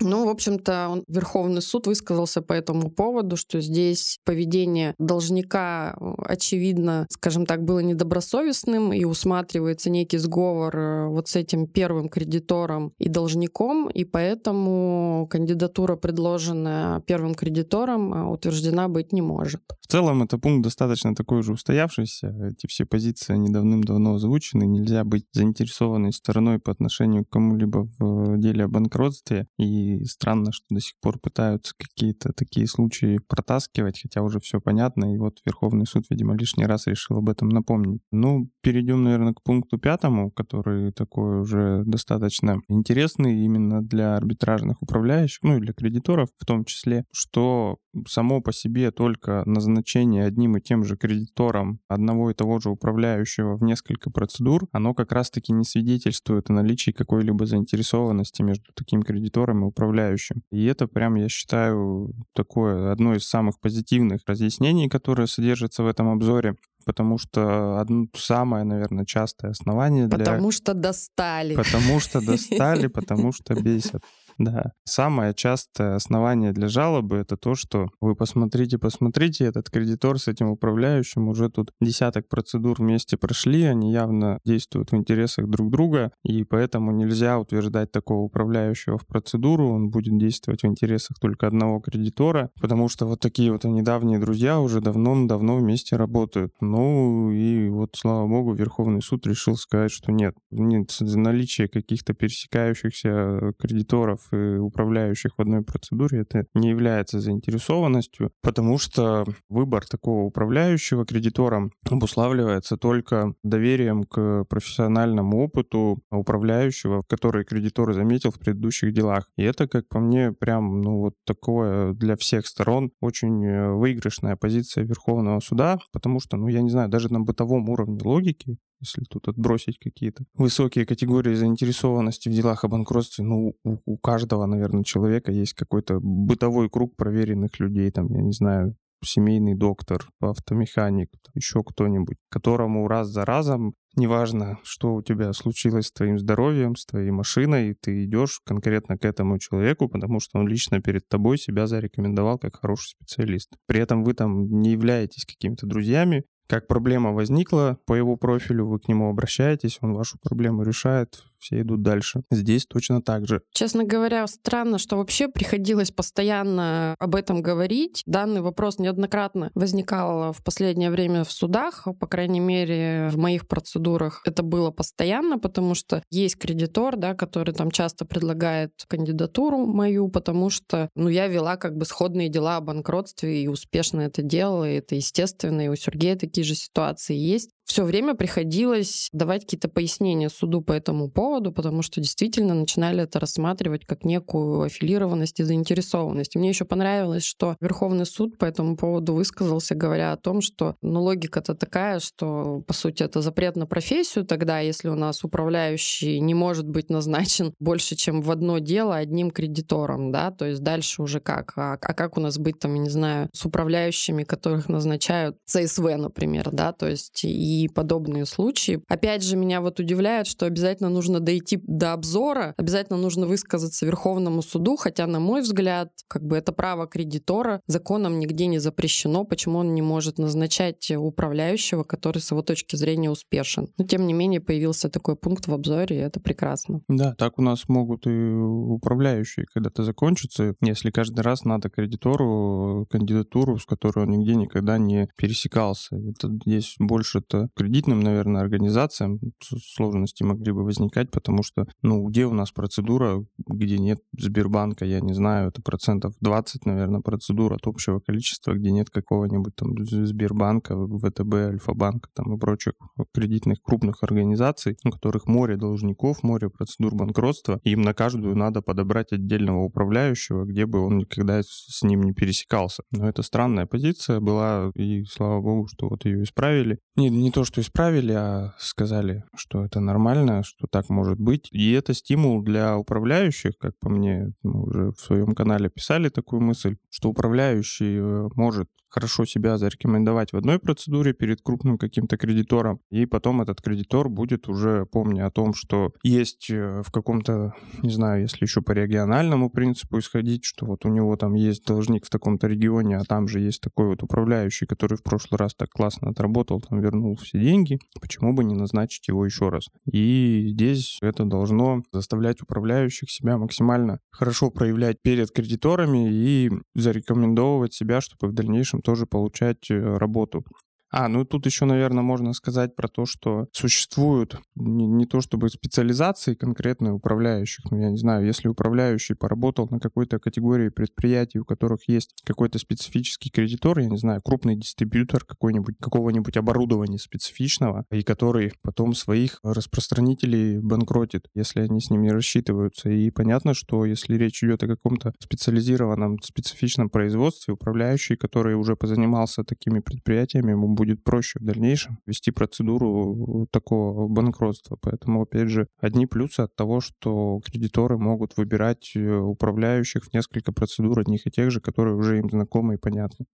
Ну, 0.00 0.26
в 0.26 0.28
общем-то, 0.28 1.02
Верховный 1.08 1.62
суд 1.62 1.86
высказался 1.86 2.42
по 2.42 2.52
этому 2.52 2.90
поводу, 2.90 3.36
что 3.36 3.60
здесь 3.60 4.18
поведение 4.24 4.94
должника, 4.98 5.96
очевидно, 6.18 7.06
скажем 7.10 7.46
так, 7.46 7.64
было 7.64 7.80
недобросовестным 7.80 8.92
и 8.92 9.04
усматривается 9.04 9.90
некий 9.90 10.18
сговор 10.18 10.76
э, 10.76 11.08
вот 11.08 11.28
с 11.28 11.36
этим 11.36 11.66
первым 11.66 12.08
кредитором 12.08 12.92
и 12.98 13.08
должником, 13.08 13.88
и 13.88 14.04
поэтому 14.04 15.26
кандидатура, 15.30 15.96
предложенная 15.96 17.00
первым 17.00 17.34
кредитором, 17.34 18.14
э, 18.14 18.24
утверждена 18.24 18.88
быть 18.88 19.12
не 19.12 19.22
может. 19.22 19.62
В 19.80 19.86
целом, 19.86 20.22
это 20.22 20.38
пункт 20.38 20.64
достаточно 20.64 21.14
такой 21.14 21.38
уже 21.40 21.52
устоявшийся. 21.52 22.34
Эти 22.50 22.66
все 22.66 22.84
позиции, 22.84 23.32
они 23.32 23.50
давным-давно 23.50 24.14
озвучены. 24.14 24.64
Нельзя 24.64 25.04
быть 25.04 25.24
заинтересованной 25.32 26.12
стороной 26.12 26.58
по 26.58 26.70
отношению 26.72 27.24
к 27.24 27.30
кому-либо 27.30 27.88
в 27.98 28.38
деле 28.38 28.64
о 28.64 28.68
банкротстве. 28.68 29.27
И 29.58 30.04
странно, 30.04 30.52
что 30.52 30.66
до 30.70 30.80
сих 30.80 30.94
пор 31.00 31.18
пытаются 31.18 31.74
какие-то 31.76 32.32
такие 32.32 32.66
случаи 32.66 33.18
протаскивать, 33.28 34.00
хотя 34.02 34.22
уже 34.22 34.40
все 34.40 34.60
понятно. 34.60 35.14
И 35.14 35.18
вот 35.18 35.38
Верховный 35.44 35.86
суд, 35.86 36.04
видимо, 36.10 36.36
лишний 36.36 36.66
раз 36.66 36.86
решил 36.86 37.18
об 37.18 37.28
этом 37.28 37.48
напомнить. 37.48 38.02
Ну, 38.10 38.50
перейдем, 38.62 39.04
наверное, 39.04 39.34
к 39.34 39.42
пункту 39.42 39.78
пятому, 39.78 40.30
который 40.30 40.92
такой 40.92 41.40
уже 41.40 41.82
достаточно 41.84 42.60
интересный 42.68 43.44
именно 43.44 43.82
для 43.82 44.16
арбитражных 44.16 44.82
управляющих, 44.82 45.42
ну 45.42 45.56
и 45.56 45.60
для 45.60 45.72
кредиторов 45.72 46.28
в 46.38 46.44
том 46.44 46.64
числе, 46.64 47.04
что 47.12 47.78
само 48.06 48.40
по 48.40 48.52
себе 48.52 48.90
только 48.90 49.42
назначение 49.46 50.24
одним 50.24 50.56
и 50.56 50.60
тем 50.60 50.84
же 50.84 50.96
кредитором 50.96 51.80
одного 51.88 52.30
и 52.30 52.34
того 52.34 52.60
же 52.60 52.70
управляющего 52.70 53.56
в 53.56 53.62
несколько 53.62 54.10
процедур, 54.10 54.68
оно 54.72 54.94
как 54.94 55.12
раз-таки 55.12 55.52
не 55.52 55.64
свидетельствует 55.64 56.50
о 56.50 56.52
наличии 56.52 56.90
какой-либо 56.90 57.46
заинтересованности 57.46 58.42
между 58.42 58.72
таким 58.74 59.02
кредитором 59.02 59.62
и 59.64 59.66
управляющим. 59.66 60.42
И 60.50 60.64
это 60.66 60.86
прям, 60.86 61.14
я 61.16 61.28
считаю, 61.28 62.12
такое 62.34 62.92
одно 62.92 63.14
из 63.14 63.26
самых 63.26 63.60
позитивных 63.60 64.20
разъяснений, 64.26 64.88
которое 64.88 65.26
содержится 65.26 65.82
в 65.82 65.86
этом 65.86 66.08
обзоре 66.08 66.54
потому 66.88 67.18
что 67.18 67.78
одно 67.80 68.06
самое, 68.16 68.64
наверное, 68.64 69.04
частое 69.04 69.50
основание 69.50 70.06
для... 70.06 70.24
Потому 70.24 70.50
что 70.50 70.72
достали. 70.72 71.54
Потому 71.54 72.00
что 72.00 72.24
достали, 72.24 72.86
потому 72.98 73.30
что 73.30 73.54
бесят. 73.54 74.02
Да. 74.38 74.72
Самое 74.84 75.34
частое 75.34 75.96
основание 75.96 76.52
для 76.52 76.68
жалобы— 76.68 77.16
это 77.18 77.36
то, 77.36 77.56
что 77.56 77.88
вы 78.00 78.14
посмотрите, 78.14 78.78
посмотрите, 78.78 79.44
этот 79.44 79.68
кредитор 79.68 80.18
с 80.18 80.28
этим 80.28 80.48
управляющим 80.48 81.28
уже 81.28 81.50
тут 81.50 81.72
десяток 81.80 82.28
процедур 82.28 82.76
вместе 82.78 83.16
прошли, 83.16 83.64
они 83.64 83.92
явно 83.92 84.38
действуют 84.44 84.92
в 84.92 84.96
интересах 84.96 85.48
друг 85.48 85.70
друга, 85.70 86.12
и 86.22 86.44
поэтому 86.44 86.92
нельзя 86.92 87.38
утверждать 87.38 87.90
такого 87.90 88.22
управляющего 88.22 88.96
в 88.96 89.06
процедуру, 89.06 89.70
он 89.70 89.90
будет 89.90 90.16
действовать 90.16 90.62
в 90.62 90.66
интересах 90.66 91.18
только 91.20 91.48
одного 91.48 91.80
кредитора, 91.80 92.50
потому 92.60 92.88
что 92.88 93.06
вот 93.06 93.18
такие 93.18 93.50
вот 93.50 93.64
они 93.64 93.82
давние 93.82 94.20
друзья 94.20 94.60
уже 94.60 94.80
давно-давно 94.80 95.56
вместе 95.56 95.96
работают. 95.96 96.52
Ну 96.60 97.32
и 97.32 97.68
вот, 97.68 97.96
слава 97.96 98.28
богу, 98.28 98.54
Верховный 98.54 99.02
суд 99.02 99.26
решил 99.26 99.56
сказать, 99.56 99.90
что 99.90 100.12
нет, 100.12 100.36
нет 100.52 100.96
наличие 101.00 101.68
каких-то 101.68 102.14
пересекающихся 102.14 103.52
кредиторов 103.58 104.27
и 104.32 104.56
управляющих 104.56 105.32
в 105.36 105.40
одной 105.40 105.62
процедуре, 105.62 106.20
это 106.20 106.46
не 106.54 106.70
является 106.70 107.20
заинтересованностью, 107.20 108.30
потому 108.42 108.78
что 108.78 109.24
выбор 109.48 109.86
такого 109.86 110.24
управляющего 110.24 111.04
кредитором 111.04 111.72
обуславливается 111.88 112.76
только 112.76 113.34
доверием 113.42 114.04
к 114.04 114.44
профессиональному 114.44 115.44
опыту 115.44 116.02
управляющего, 116.10 117.02
который 117.08 117.44
кредитор 117.44 117.92
заметил 117.92 118.30
в 118.30 118.38
предыдущих 118.38 118.92
делах. 118.92 119.30
И 119.36 119.42
это, 119.42 119.68
как 119.68 119.88
по 119.88 120.00
мне, 120.00 120.32
прям, 120.32 120.80
ну, 120.80 120.98
вот 120.98 121.14
такое 121.24 121.92
для 121.92 122.16
всех 122.16 122.46
сторон 122.46 122.90
очень 123.00 123.44
э, 123.44 123.72
выигрышная 123.72 124.36
позиция 124.36 124.84
Верховного 124.84 125.40
суда, 125.40 125.78
потому 125.92 126.20
что, 126.20 126.36
ну, 126.36 126.48
я 126.48 126.62
не 126.62 126.70
знаю, 126.70 126.88
даже 126.88 127.12
на 127.12 127.20
бытовом 127.20 127.68
уровне 127.68 127.98
логики 128.02 128.58
если 128.80 129.04
тут 129.04 129.28
отбросить 129.28 129.78
какие-то 129.78 130.24
высокие 130.34 130.86
категории 130.86 131.34
заинтересованности 131.34 132.28
в 132.28 132.32
делах 132.32 132.64
о 132.64 132.68
банкротстве, 132.68 133.24
ну, 133.24 133.54
у, 133.64 133.78
у 133.84 133.96
каждого, 133.98 134.46
наверное, 134.46 134.84
человека 134.84 135.32
есть 135.32 135.54
какой-то 135.54 135.98
бытовой 136.00 136.68
круг 136.70 136.96
проверенных 136.96 137.58
людей, 137.60 137.90
там, 137.90 138.12
я 138.12 138.22
не 138.22 138.32
знаю, 138.32 138.76
семейный 139.04 139.54
доктор, 139.54 140.08
автомеханик, 140.20 141.08
еще 141.34 141.62
кто-нибудь, 141.62 142.16
которому 142.30 142.88
раз 142.88 143.08
за 143.08 143.24
разом, 143.24 143.74
неважно, 143.96 144.58
что 144.62 144.94
у 144.94 145.02
тебя 145.02 145.32
случилось 145.32 145.86
с 145.86 145.92
твоим 145.92 146.18
здоровьем, 146.18 146.76
с 146.76 146.84
твоей 146.84 147.10
машиной, 147.10 147.74
ты 147.74 148.04
идешь 148.04 148.40
конкретно 148.44 148.98
к 148.98 149.04
этому 149.04 149.38
человеку, 149.38 149.88
потому 149.88 150.20
что 150.20 150.38
он 150.38 150.48
лично 150.48 150.80
перед 150.80 151.06
тобой 151.08 151.38
себя 151.38 151.66
зарекомендовал 151.66 152.38
как 152.38 152.56
хороший 152.56 152.90
специалист. 152.90 153.50
При 153.66 153.80
этом 153.80 154.04
вы 154.04 154.14
там 154.14 154.48
не 154.60 154.72
являетесь 154.72 155.24
какими-то 155.24 155.66
друзьями, 155.66 156.24
как 156.48 156.66
проблема 156.66 157.12
возникла 157.12 157.78
по 157.84 157.94
его 157.94 158.16
профилю, 158.16 158.66
вы 158.66 158.80
к 158.80 158.88
нему 158.88 159.10
обращаетесь, 159.10 159.78
он 159.82 159.92
вашу 159.92 160.18
проблему 160.18 160.62
решает, 160.62 161.24
все 161.38 161.60
идут 161.60 161.82
дальше. 161.82 162.22
Здесь 162.30 162.66
точно 162.66 163.02
так 163.02 163.26
же. 163.26 163.42
Честно 163.52 163.84
говоря, 163.84 164.26
странно, 164.26 164.78
что 164.78 164.96
вообще 164.96 165.28
приходилось 165.28 165.90
постоянно 165.90 166.94
об 166.98 167.14
этом 167.14 167.42
говорить. 167.42 168.02
Данный 168.06 168.40
вопрос 168.40 168.78
неоднократно 168.78 169.50
возникал 169.54 170.32
в 170.32 170.42
последнее 170.42 170.90
время 170.90 171.24
в 171.24 171.32
судах, 171.32 171.86
по 171.98 172.06
крайней 172.06 172.40
мере, 172.40 173.08
в 173.10 173.16
моих 173.16 173.46
процедурах 173.46 174.22
это 174.24 174.42
было 174.42 174.70
постоянно, 174.70 175.38
потому 175.38 175.74
что 175.74 176.02
есть 176.10 176.36
кредитор, 176.36 176.96
да, 176.96 177.14
который 177.14 177.54
там 177.54 177.70
часто 177.70 178.04
предлагает 178.04 178.72
кандидатуру 178.86 179.66
мою, 179.66 180.08
потому 180.08 180.50
что 180.50 180.90
ну, 180.94 181.08
я 181.08 181.26
вела 181.26 181.56
как 181.56 181.76
бы 181.76 181.84
сходные 181.84 182.28
дела 182.28 182.56
о 182.56 182.60
банкротстве 182.60 183.42
и 183.42 183.48
успешно 183.48 184.02
это 184.02 184.22
делала, 184.22 184.68
и 184.68 184.76
это 184.76 184.94
естественно, 184.94 185.62
и 185.62 185.68
у 185.68 185.76
Сергея 185.76 186.16
такие 186.16 186.44
же 186.44 186.54
ситуации 186.54 187.16
есть 187.16 187.50
все 187.68 187.84
время 187.84 188.14
приходилось 188.14 189.10
давать 189.12 189.42
какие-то 189.42 189.68
пояснения 189.68 190.30
суду 190.30 190.62
по 190.62 190.72
этому 190.72 191.10
поводу, 191.10 191.52
потому 191.52 191.82
что 191.82 192.00
действительно 192.00 192.54
начинали 192.54 193.02
это 193.02 193.20
рассматривать 193.20 193.84
как 193.84 194.04
некую 194.04 194.62
аффилированность 194.62 195.38
и 195.38 195.44
заинтересованность. 195.44 196.34
Мне 196.34 196.48
еще 196.48 196.64
понравилось, 196.64 197.24
что 197.24 197.56
Верховный 197.60 198.06
суд 198.06 198.38
по 198.38 198.46
этому 198.46 198.76
поводу 198.76 199.12
высказался, 199.12 199.74
говоря 199.74 200.12
о 200.12 200.16
том, 200.16 200.40
что 200.40 200.76
ну, 200.80 201.02
логика-то 201.02 201.54
такая, 201.54 202.00
что, 202.00 202.62
по 202.66 202.72
сути, 202.72 203.02
это 203.02 203.20
запрет 203.20 203.54
на 203.56 203.66
профессию 203.66 204.24
тогда, 204.24 204.60
если 204.60 204.88
у 204.88 204.96
нас 204.96 205.22
управляющий 205.22 206.20
не 206.20 206.32
может 206.32 206.66
быть 206.66 206.88
назначен 206.88 207.52
больше, 207.60 207.96
чем 207.96 208.22
в 208.22 208.30
одно 208.30 208.58
дело 208.60 208.96
одним 208.96 209.30
кредитором, 209.30 210.10
да, 210.10 210.30
то 210.30 210.46
есть 210.46 210.62
дальше 210.62 211.02
уже 211.02 211.20
как? 211.20 211.52
А, 211.56 211.74
а 211.74 211.94
как 211.94 212.16
у 212.16 212.20
нас 212.20 212.38
быть 212.38 212.58
там, 212.58 212.74
я 212.74 212.80
не 212.80 212.90
знаю, 212.90 213.28
с 213.34 213.44
управляющими, 213.44 214.24
которых 214.24 214.70
назначают 214.70 215.36
ЦСВ, 215.44 215.84
например, 215.98 216.48
да, 216.50 216.72
то 216.72 216.88
есть 216.88 217.24
и 217.24 217.57
подобные 217.66 218.26
случаи. 218.26 218.82
Опять 218.86 219.24
же, 219.24 219.36
меня 219.36 219.60
вот 219.60 219.80
удивляет, 219.80 220.28
что 220.28 220.46
обязательно 220.46 220.90
нужно 220.90 221.18
дойти 221.18 221.58
до 221.64 221.94
обзора, 221.94 222.54
обязательно 222.56 222.98
нужно 222.98 223.26
высказаться 223.26 223.86
Верховному 223.86 224.42
суду, 224.42 224.76
хотя, 224.76 225.06
на 225.06 225.18
мой 225.18 225.40
взгляд, 225.40 225.90
как 226.06 226.22
бы 226.24 226.36
это 226.36 226.52
право 226.52 226.86
кредитора 226.86 227.60
законом 227.66 228.18
нигде 228.18 228.46
не 228.46 228.58
запрещено, 228.58 229.24
почему 229.24 229.58
он 229.58 229.74
не 229.74 229.82
может 229.82 230.18
назначать 230.18 230.90
управляющего, 230.90 231.82
который 231.82 232.18
с 232.18 232.30
его 232.30 232.42
точки 232.42 232.76
зрения 232.76 233.10
успешен. 233.10 233.68
Но, 233.78 233.84
тем 233.84 234.06
не 234.06 234.12
менее, 234.12 234.40
появился 234.40 234.88
такой 234.88 235.16
пункт 235.16 235.48
в 235.48 235.52
обзоре, 235.52 235.96
и 235.96 236.00
это 236.00 236.20
прекрасно. 236.20 236.82
Да, 236.88 237.14
так 237.14 237.38
у 237.38 237.42
нас 237.42 237.68
могут 237.68 238.06
и 238.06 238.10
управляющие 238.10 239.46
когда-то 239.52 239.82
закончиться, 239.82 240.54
если 240.60 240.90
каждый 240.90 241.20
раз 241.20 241.44
надо 241.44 241.70
кредитору 241.70 242.86
кандидатуру, 242.90 243.58
с 243.58 243.64
которой 243.64 244.04
он 244.04 244.10
нигде 244.10 244.34
никогда 244.34 244.78
не 244.78 245.08
пересекался. 245.16 245.96
Это 245.96 246.28
здесь 246.28 246.76
больше-то 246.78 247.38
каким-то 247.38 247.47
кредитным, 247.54 248.00
наверное, 248.00 248.42
организациям 248.42 249.18
сложности 249.42 250.22
могли 250.22 250.52
бы 250.52 250.64
возникать, 250.64 251.10
потому 251.10 251.42
что, 251.42 251.66
ну, 251.82 252.04
где 252.08 252.26
у 252.26 252.32
нас 252.32 252.50
процедура, 252.52 253.24
где 253.46 253.78
нет 253.78 253.98
Сбербанка, 254.16 254.84
я 254.84 255.00
не 255.00 255.14
знаю, 255.14 255.48
это 255.48 255.62
процентов 255.62 256.14
20, 256.20 256.66
наверное, 256.66 257.00
процедур 257.00 257.52
от 257.52 257.66
общего 257.66 258.00
количества, 258.00 258.54
где 258.54 258.70
нет 258.70 258.90
какого-нибудь 258.90 259.54
там 259.56 259.74
Сбербанка, 259.78 260.76
ВТБ, 260.76 261.34
Альфа-банка 261.34 262.08
там 262.14 262.34
и 262.34 262.38
прочих 262.38 262.74
кредитных 263.12 263.62
крупных 263.62 264.02
организаций, 264.02 264.76
у 264.84 264.90
которых 264.90 265.26
море 265.26 265.56
должников, 265.56 266.22
море 266.22 266.50
процедур 266.50 266.94
банкротства, 266.94 267.60
им 267.64 267.82
на 267.82 267.94
каждую 267.94 268.36
надо 268.36 268.62
подобрать 268.62 269.12
отдельного 269.12 269.62
управляющего, 269.64 270.44
где 270.44 270.66
бы 270.66 270.80
он 270.84 270.98
никогда 270.98 271.42
с 271.42 271.82
ним 271.82 272.02
не 272.02 272.12
пересекался. 272.12 272.82
Но 272.90 273.08
это 273.08 273.22
странная 273.22 273.66
позиция 273.66 274.20
была, 274.20 274.70
и 274.74 275.04
слава 275.04 275.40
богу, 275.40 275.68
что 275.68 275.88
вот 275.88 276.04
ее 276.04 276.22
исправили. 276.22 276.78
Не, 276.96 277.10
не 277.10 277.30
то, 277.30 277.37
что 277.44 277.60
исправили, 277.60 278.12
а 278.12 278.54
сказали, 278.58 279.24
что 279.34 279.64
это 279.64 279.80
нормально, 279.80 280.42
что 280.42 280.66
так 280.66 280.88
может 280.88 281.18
быть. 281.18 281.48
И 281.52 281.72
это 281.72 281.94
стимул 281.94 282.42
для 282.42 282.76
управляющих, 282.76 283.56
как 283.58 283.78
по 283.78 283.88
мне, 283.88 284.32
мы 284.42 284.62
уже 284.62 284.92
в 284.92 285.00
своем 285.00 285.34
канале 285.34 285.70
писали 285.70 286.08
такую 286.08 286.42
мысль, 286.42 286.76
что 286.90 287.08
управляющий 287.08 287.98
э, 287.98 288.28
может 288.34 288.68
хорошо 288.88 289.24
себя 289.24 289.58
зарекомендовать 289.58 290.32
в 290.32 290.36
одной 290.36 290.58
процедуре 290.58 291.12
перед 291.12 291.40
крупным 291.42 291.78
каким-то 291.78 292.16
кредитором, 292.16 292.80
и 292.90 293.06
потом 293.06 293.40
этот 293.40 293.60
кредитор 293.60 294.08
будет 294.08 294.48
уже, 294.48 294.86
помня 294.86 295.26
о 295.26 295.30
том, 295.30 295.54
что 295.54 295.92
есть 296.02 296.50
э, 296.50 296.82
в 296.84 296.90
каком-то, 296.90 297.54
не 297.82 297.90
знаю, 297.90 298.22
если 298.22 298.44
еще 298.44 298.62
по 298.62 298.72
региональному 298.72 299.50
принципу 299.50 299.98
исходить, 299.98 300.44
что 300.44 300.66
вот 300.66 300.84
у 300.84 300.88
него 300.88 301.16
там 301.16 301.34
есть 301.34 301.64
должник 301.64 302.06
в 302.06 302.10
таком-то 302.10 302.46
регионе, 302.46 302.98
а 302.98 303.04
там 303.04 303.28
же 303.28 303.40
есть 303.40 303.60
такой 303.60 303.88
вот 303.88 304.02
управляющий, 304.02 304.66
который 304.66 304.96
в 304.96 305.02
прошлый 305.02 305.38
раз 305.38 305.54
так 305.54 305.70
классно 305.70 306.10
отработал, 306.10 306.60
там 306.60 306.80
вернул 306.80 307.16
все 307.16 307.38
деньги, 307.38 307.78
почему 308.00 308.32
бы 308.32 308.44
не 308.44 308.54
назначить 308.54 309.08
его 309.08 309.24
еще 309.24 309.48
раз? 309.48 309.68
И 309.90 310.48
здесь 310.52 310.98
это 311.02 311.24
должно 311.24 311.82
заставлять 311.92 312.42
управляющих 312.42 313.10
себя 313.10 313.38
максимально 313.38 314.00
хорошо 314.10 314.50
проявлять 314.50 315.00
перед 315.02 315.30
кредиторами 315.30 316.10
и 316.10 316.50
зарекомендовывать 316.74 317.74
себя, 317.74 318.00
чтобы 318.00 318.28
в 318.32 318.34
дальнейшем 318.34 318.77
тоже 318.82 319.06
получать 319.06 319.70
э, 319.70 319.96
работу. 319.96 320.44
А, 320.90 321.08
ну 321.08 321.24
тут 321.24 321.44
еще, 321.46 321.66
наверное, 321.66 322.02
можно 322.02 322.32
сказать 322.32 322.74
про 322.74 322.88
то, 322.88 323.04
что 323.04 323.46
существуют 323.52 324.40
не, 324.54 324.86
не 324.86 325.06
то 325.06 325.20
чтобы 325.20 325.50
специализации 325.50 326.34
конкретные 326.34 326.92
управляющих, 326.92 327.70
но 327.70 327.78
я 327.78 327.90
не 327.90 327.98
знаю, 327.98 328.24
если 328.24 328.48
управляющий 328.48 329.14
поработал 329.14 329.68
на 329.70 329.80
какой-то 329.80 330.18
категории 330.18 330.70
предприятий, 330.70 331.40
у 331.40 331.44
которых 331.44 331.88
есть 331.88 332.14
какой-то 332.24 332.58
специфический 332.58 333.30
кредитор, 333.30 333.78
я 333.80 333.88
не 333.88 333.98
знаю, 333.98 334.20
крупный 334.24 334.56
дистрибьютор 334.56 335.24
какой-нибудь, 335.24 335.76
какого-нибудь 335.78 336.36
оборудования 336.36 336.98
специфичного, 336.98 337.84
и 337.90 338.02
который 338.02 338.52
потом 338.62 338.94
своих 338.94 339.40
распространителей 339.42 340.58
банкротит, 340.58 341.28
если 341.34 341.60
они 341.60 341.80
с 341.80 341.90
ним 341.90 342.02
не 342.02 342.12
рассчитываются. 342.12 342.88
И 342.88 343.10
понятно, 343.10 343.52
что 343.52 343.84
если 343.84 344.16
речь 344.16 344.42
идет 344.42 344.62
о 344.62 344.68
каком-то 344.68 345.12
специализированном, 345.18 346.18
специфичном 346.22 346.88
производстве, 346.88 347.54
управляющий, 347.54 348.16
который 348.16 348.54
уже 348.54 348.74
позанимался 348.74 349.44
такими 349.44 349.80
предприятиями, 349.80 350.52
ему 350.52 350.77
будет 350.78 351.02
проще 351.02 351.40
в 351.40 351.44
дальнейшем 351.44 351.98
вести 352.06 352.30
процедуру 352.30 353.48
такого 353.50 354.06
банкротства. 354.06 354.78
Поэтому, 354.80 355.22
опять 355.22 355.48
же, 355.48 355.66
одни 355.80 356.06
плюсы 356.06 356.40
от 356.40 356.54
того, 356.54 356.80
что 356.80 357.40
кредиторы 357.44 357.98
могут 357.98 358.36
выбирать 358.36 358.92
э, 358.94 359.16
управляющих 359.16 360.04
в 360.04 360.14
несколько 360.14 360.52
процедур 360.52 361.00
одних 361.00 361.26
и 361.26 361.30
тех 361.30 361.50
же, 361.50 361.60
которые 361.60 361.96
уже 361.96 362.18
им 362.18 362.30
знакомы 362.30 362.74
и 362.74 362.78
понятны. 362.78 363.26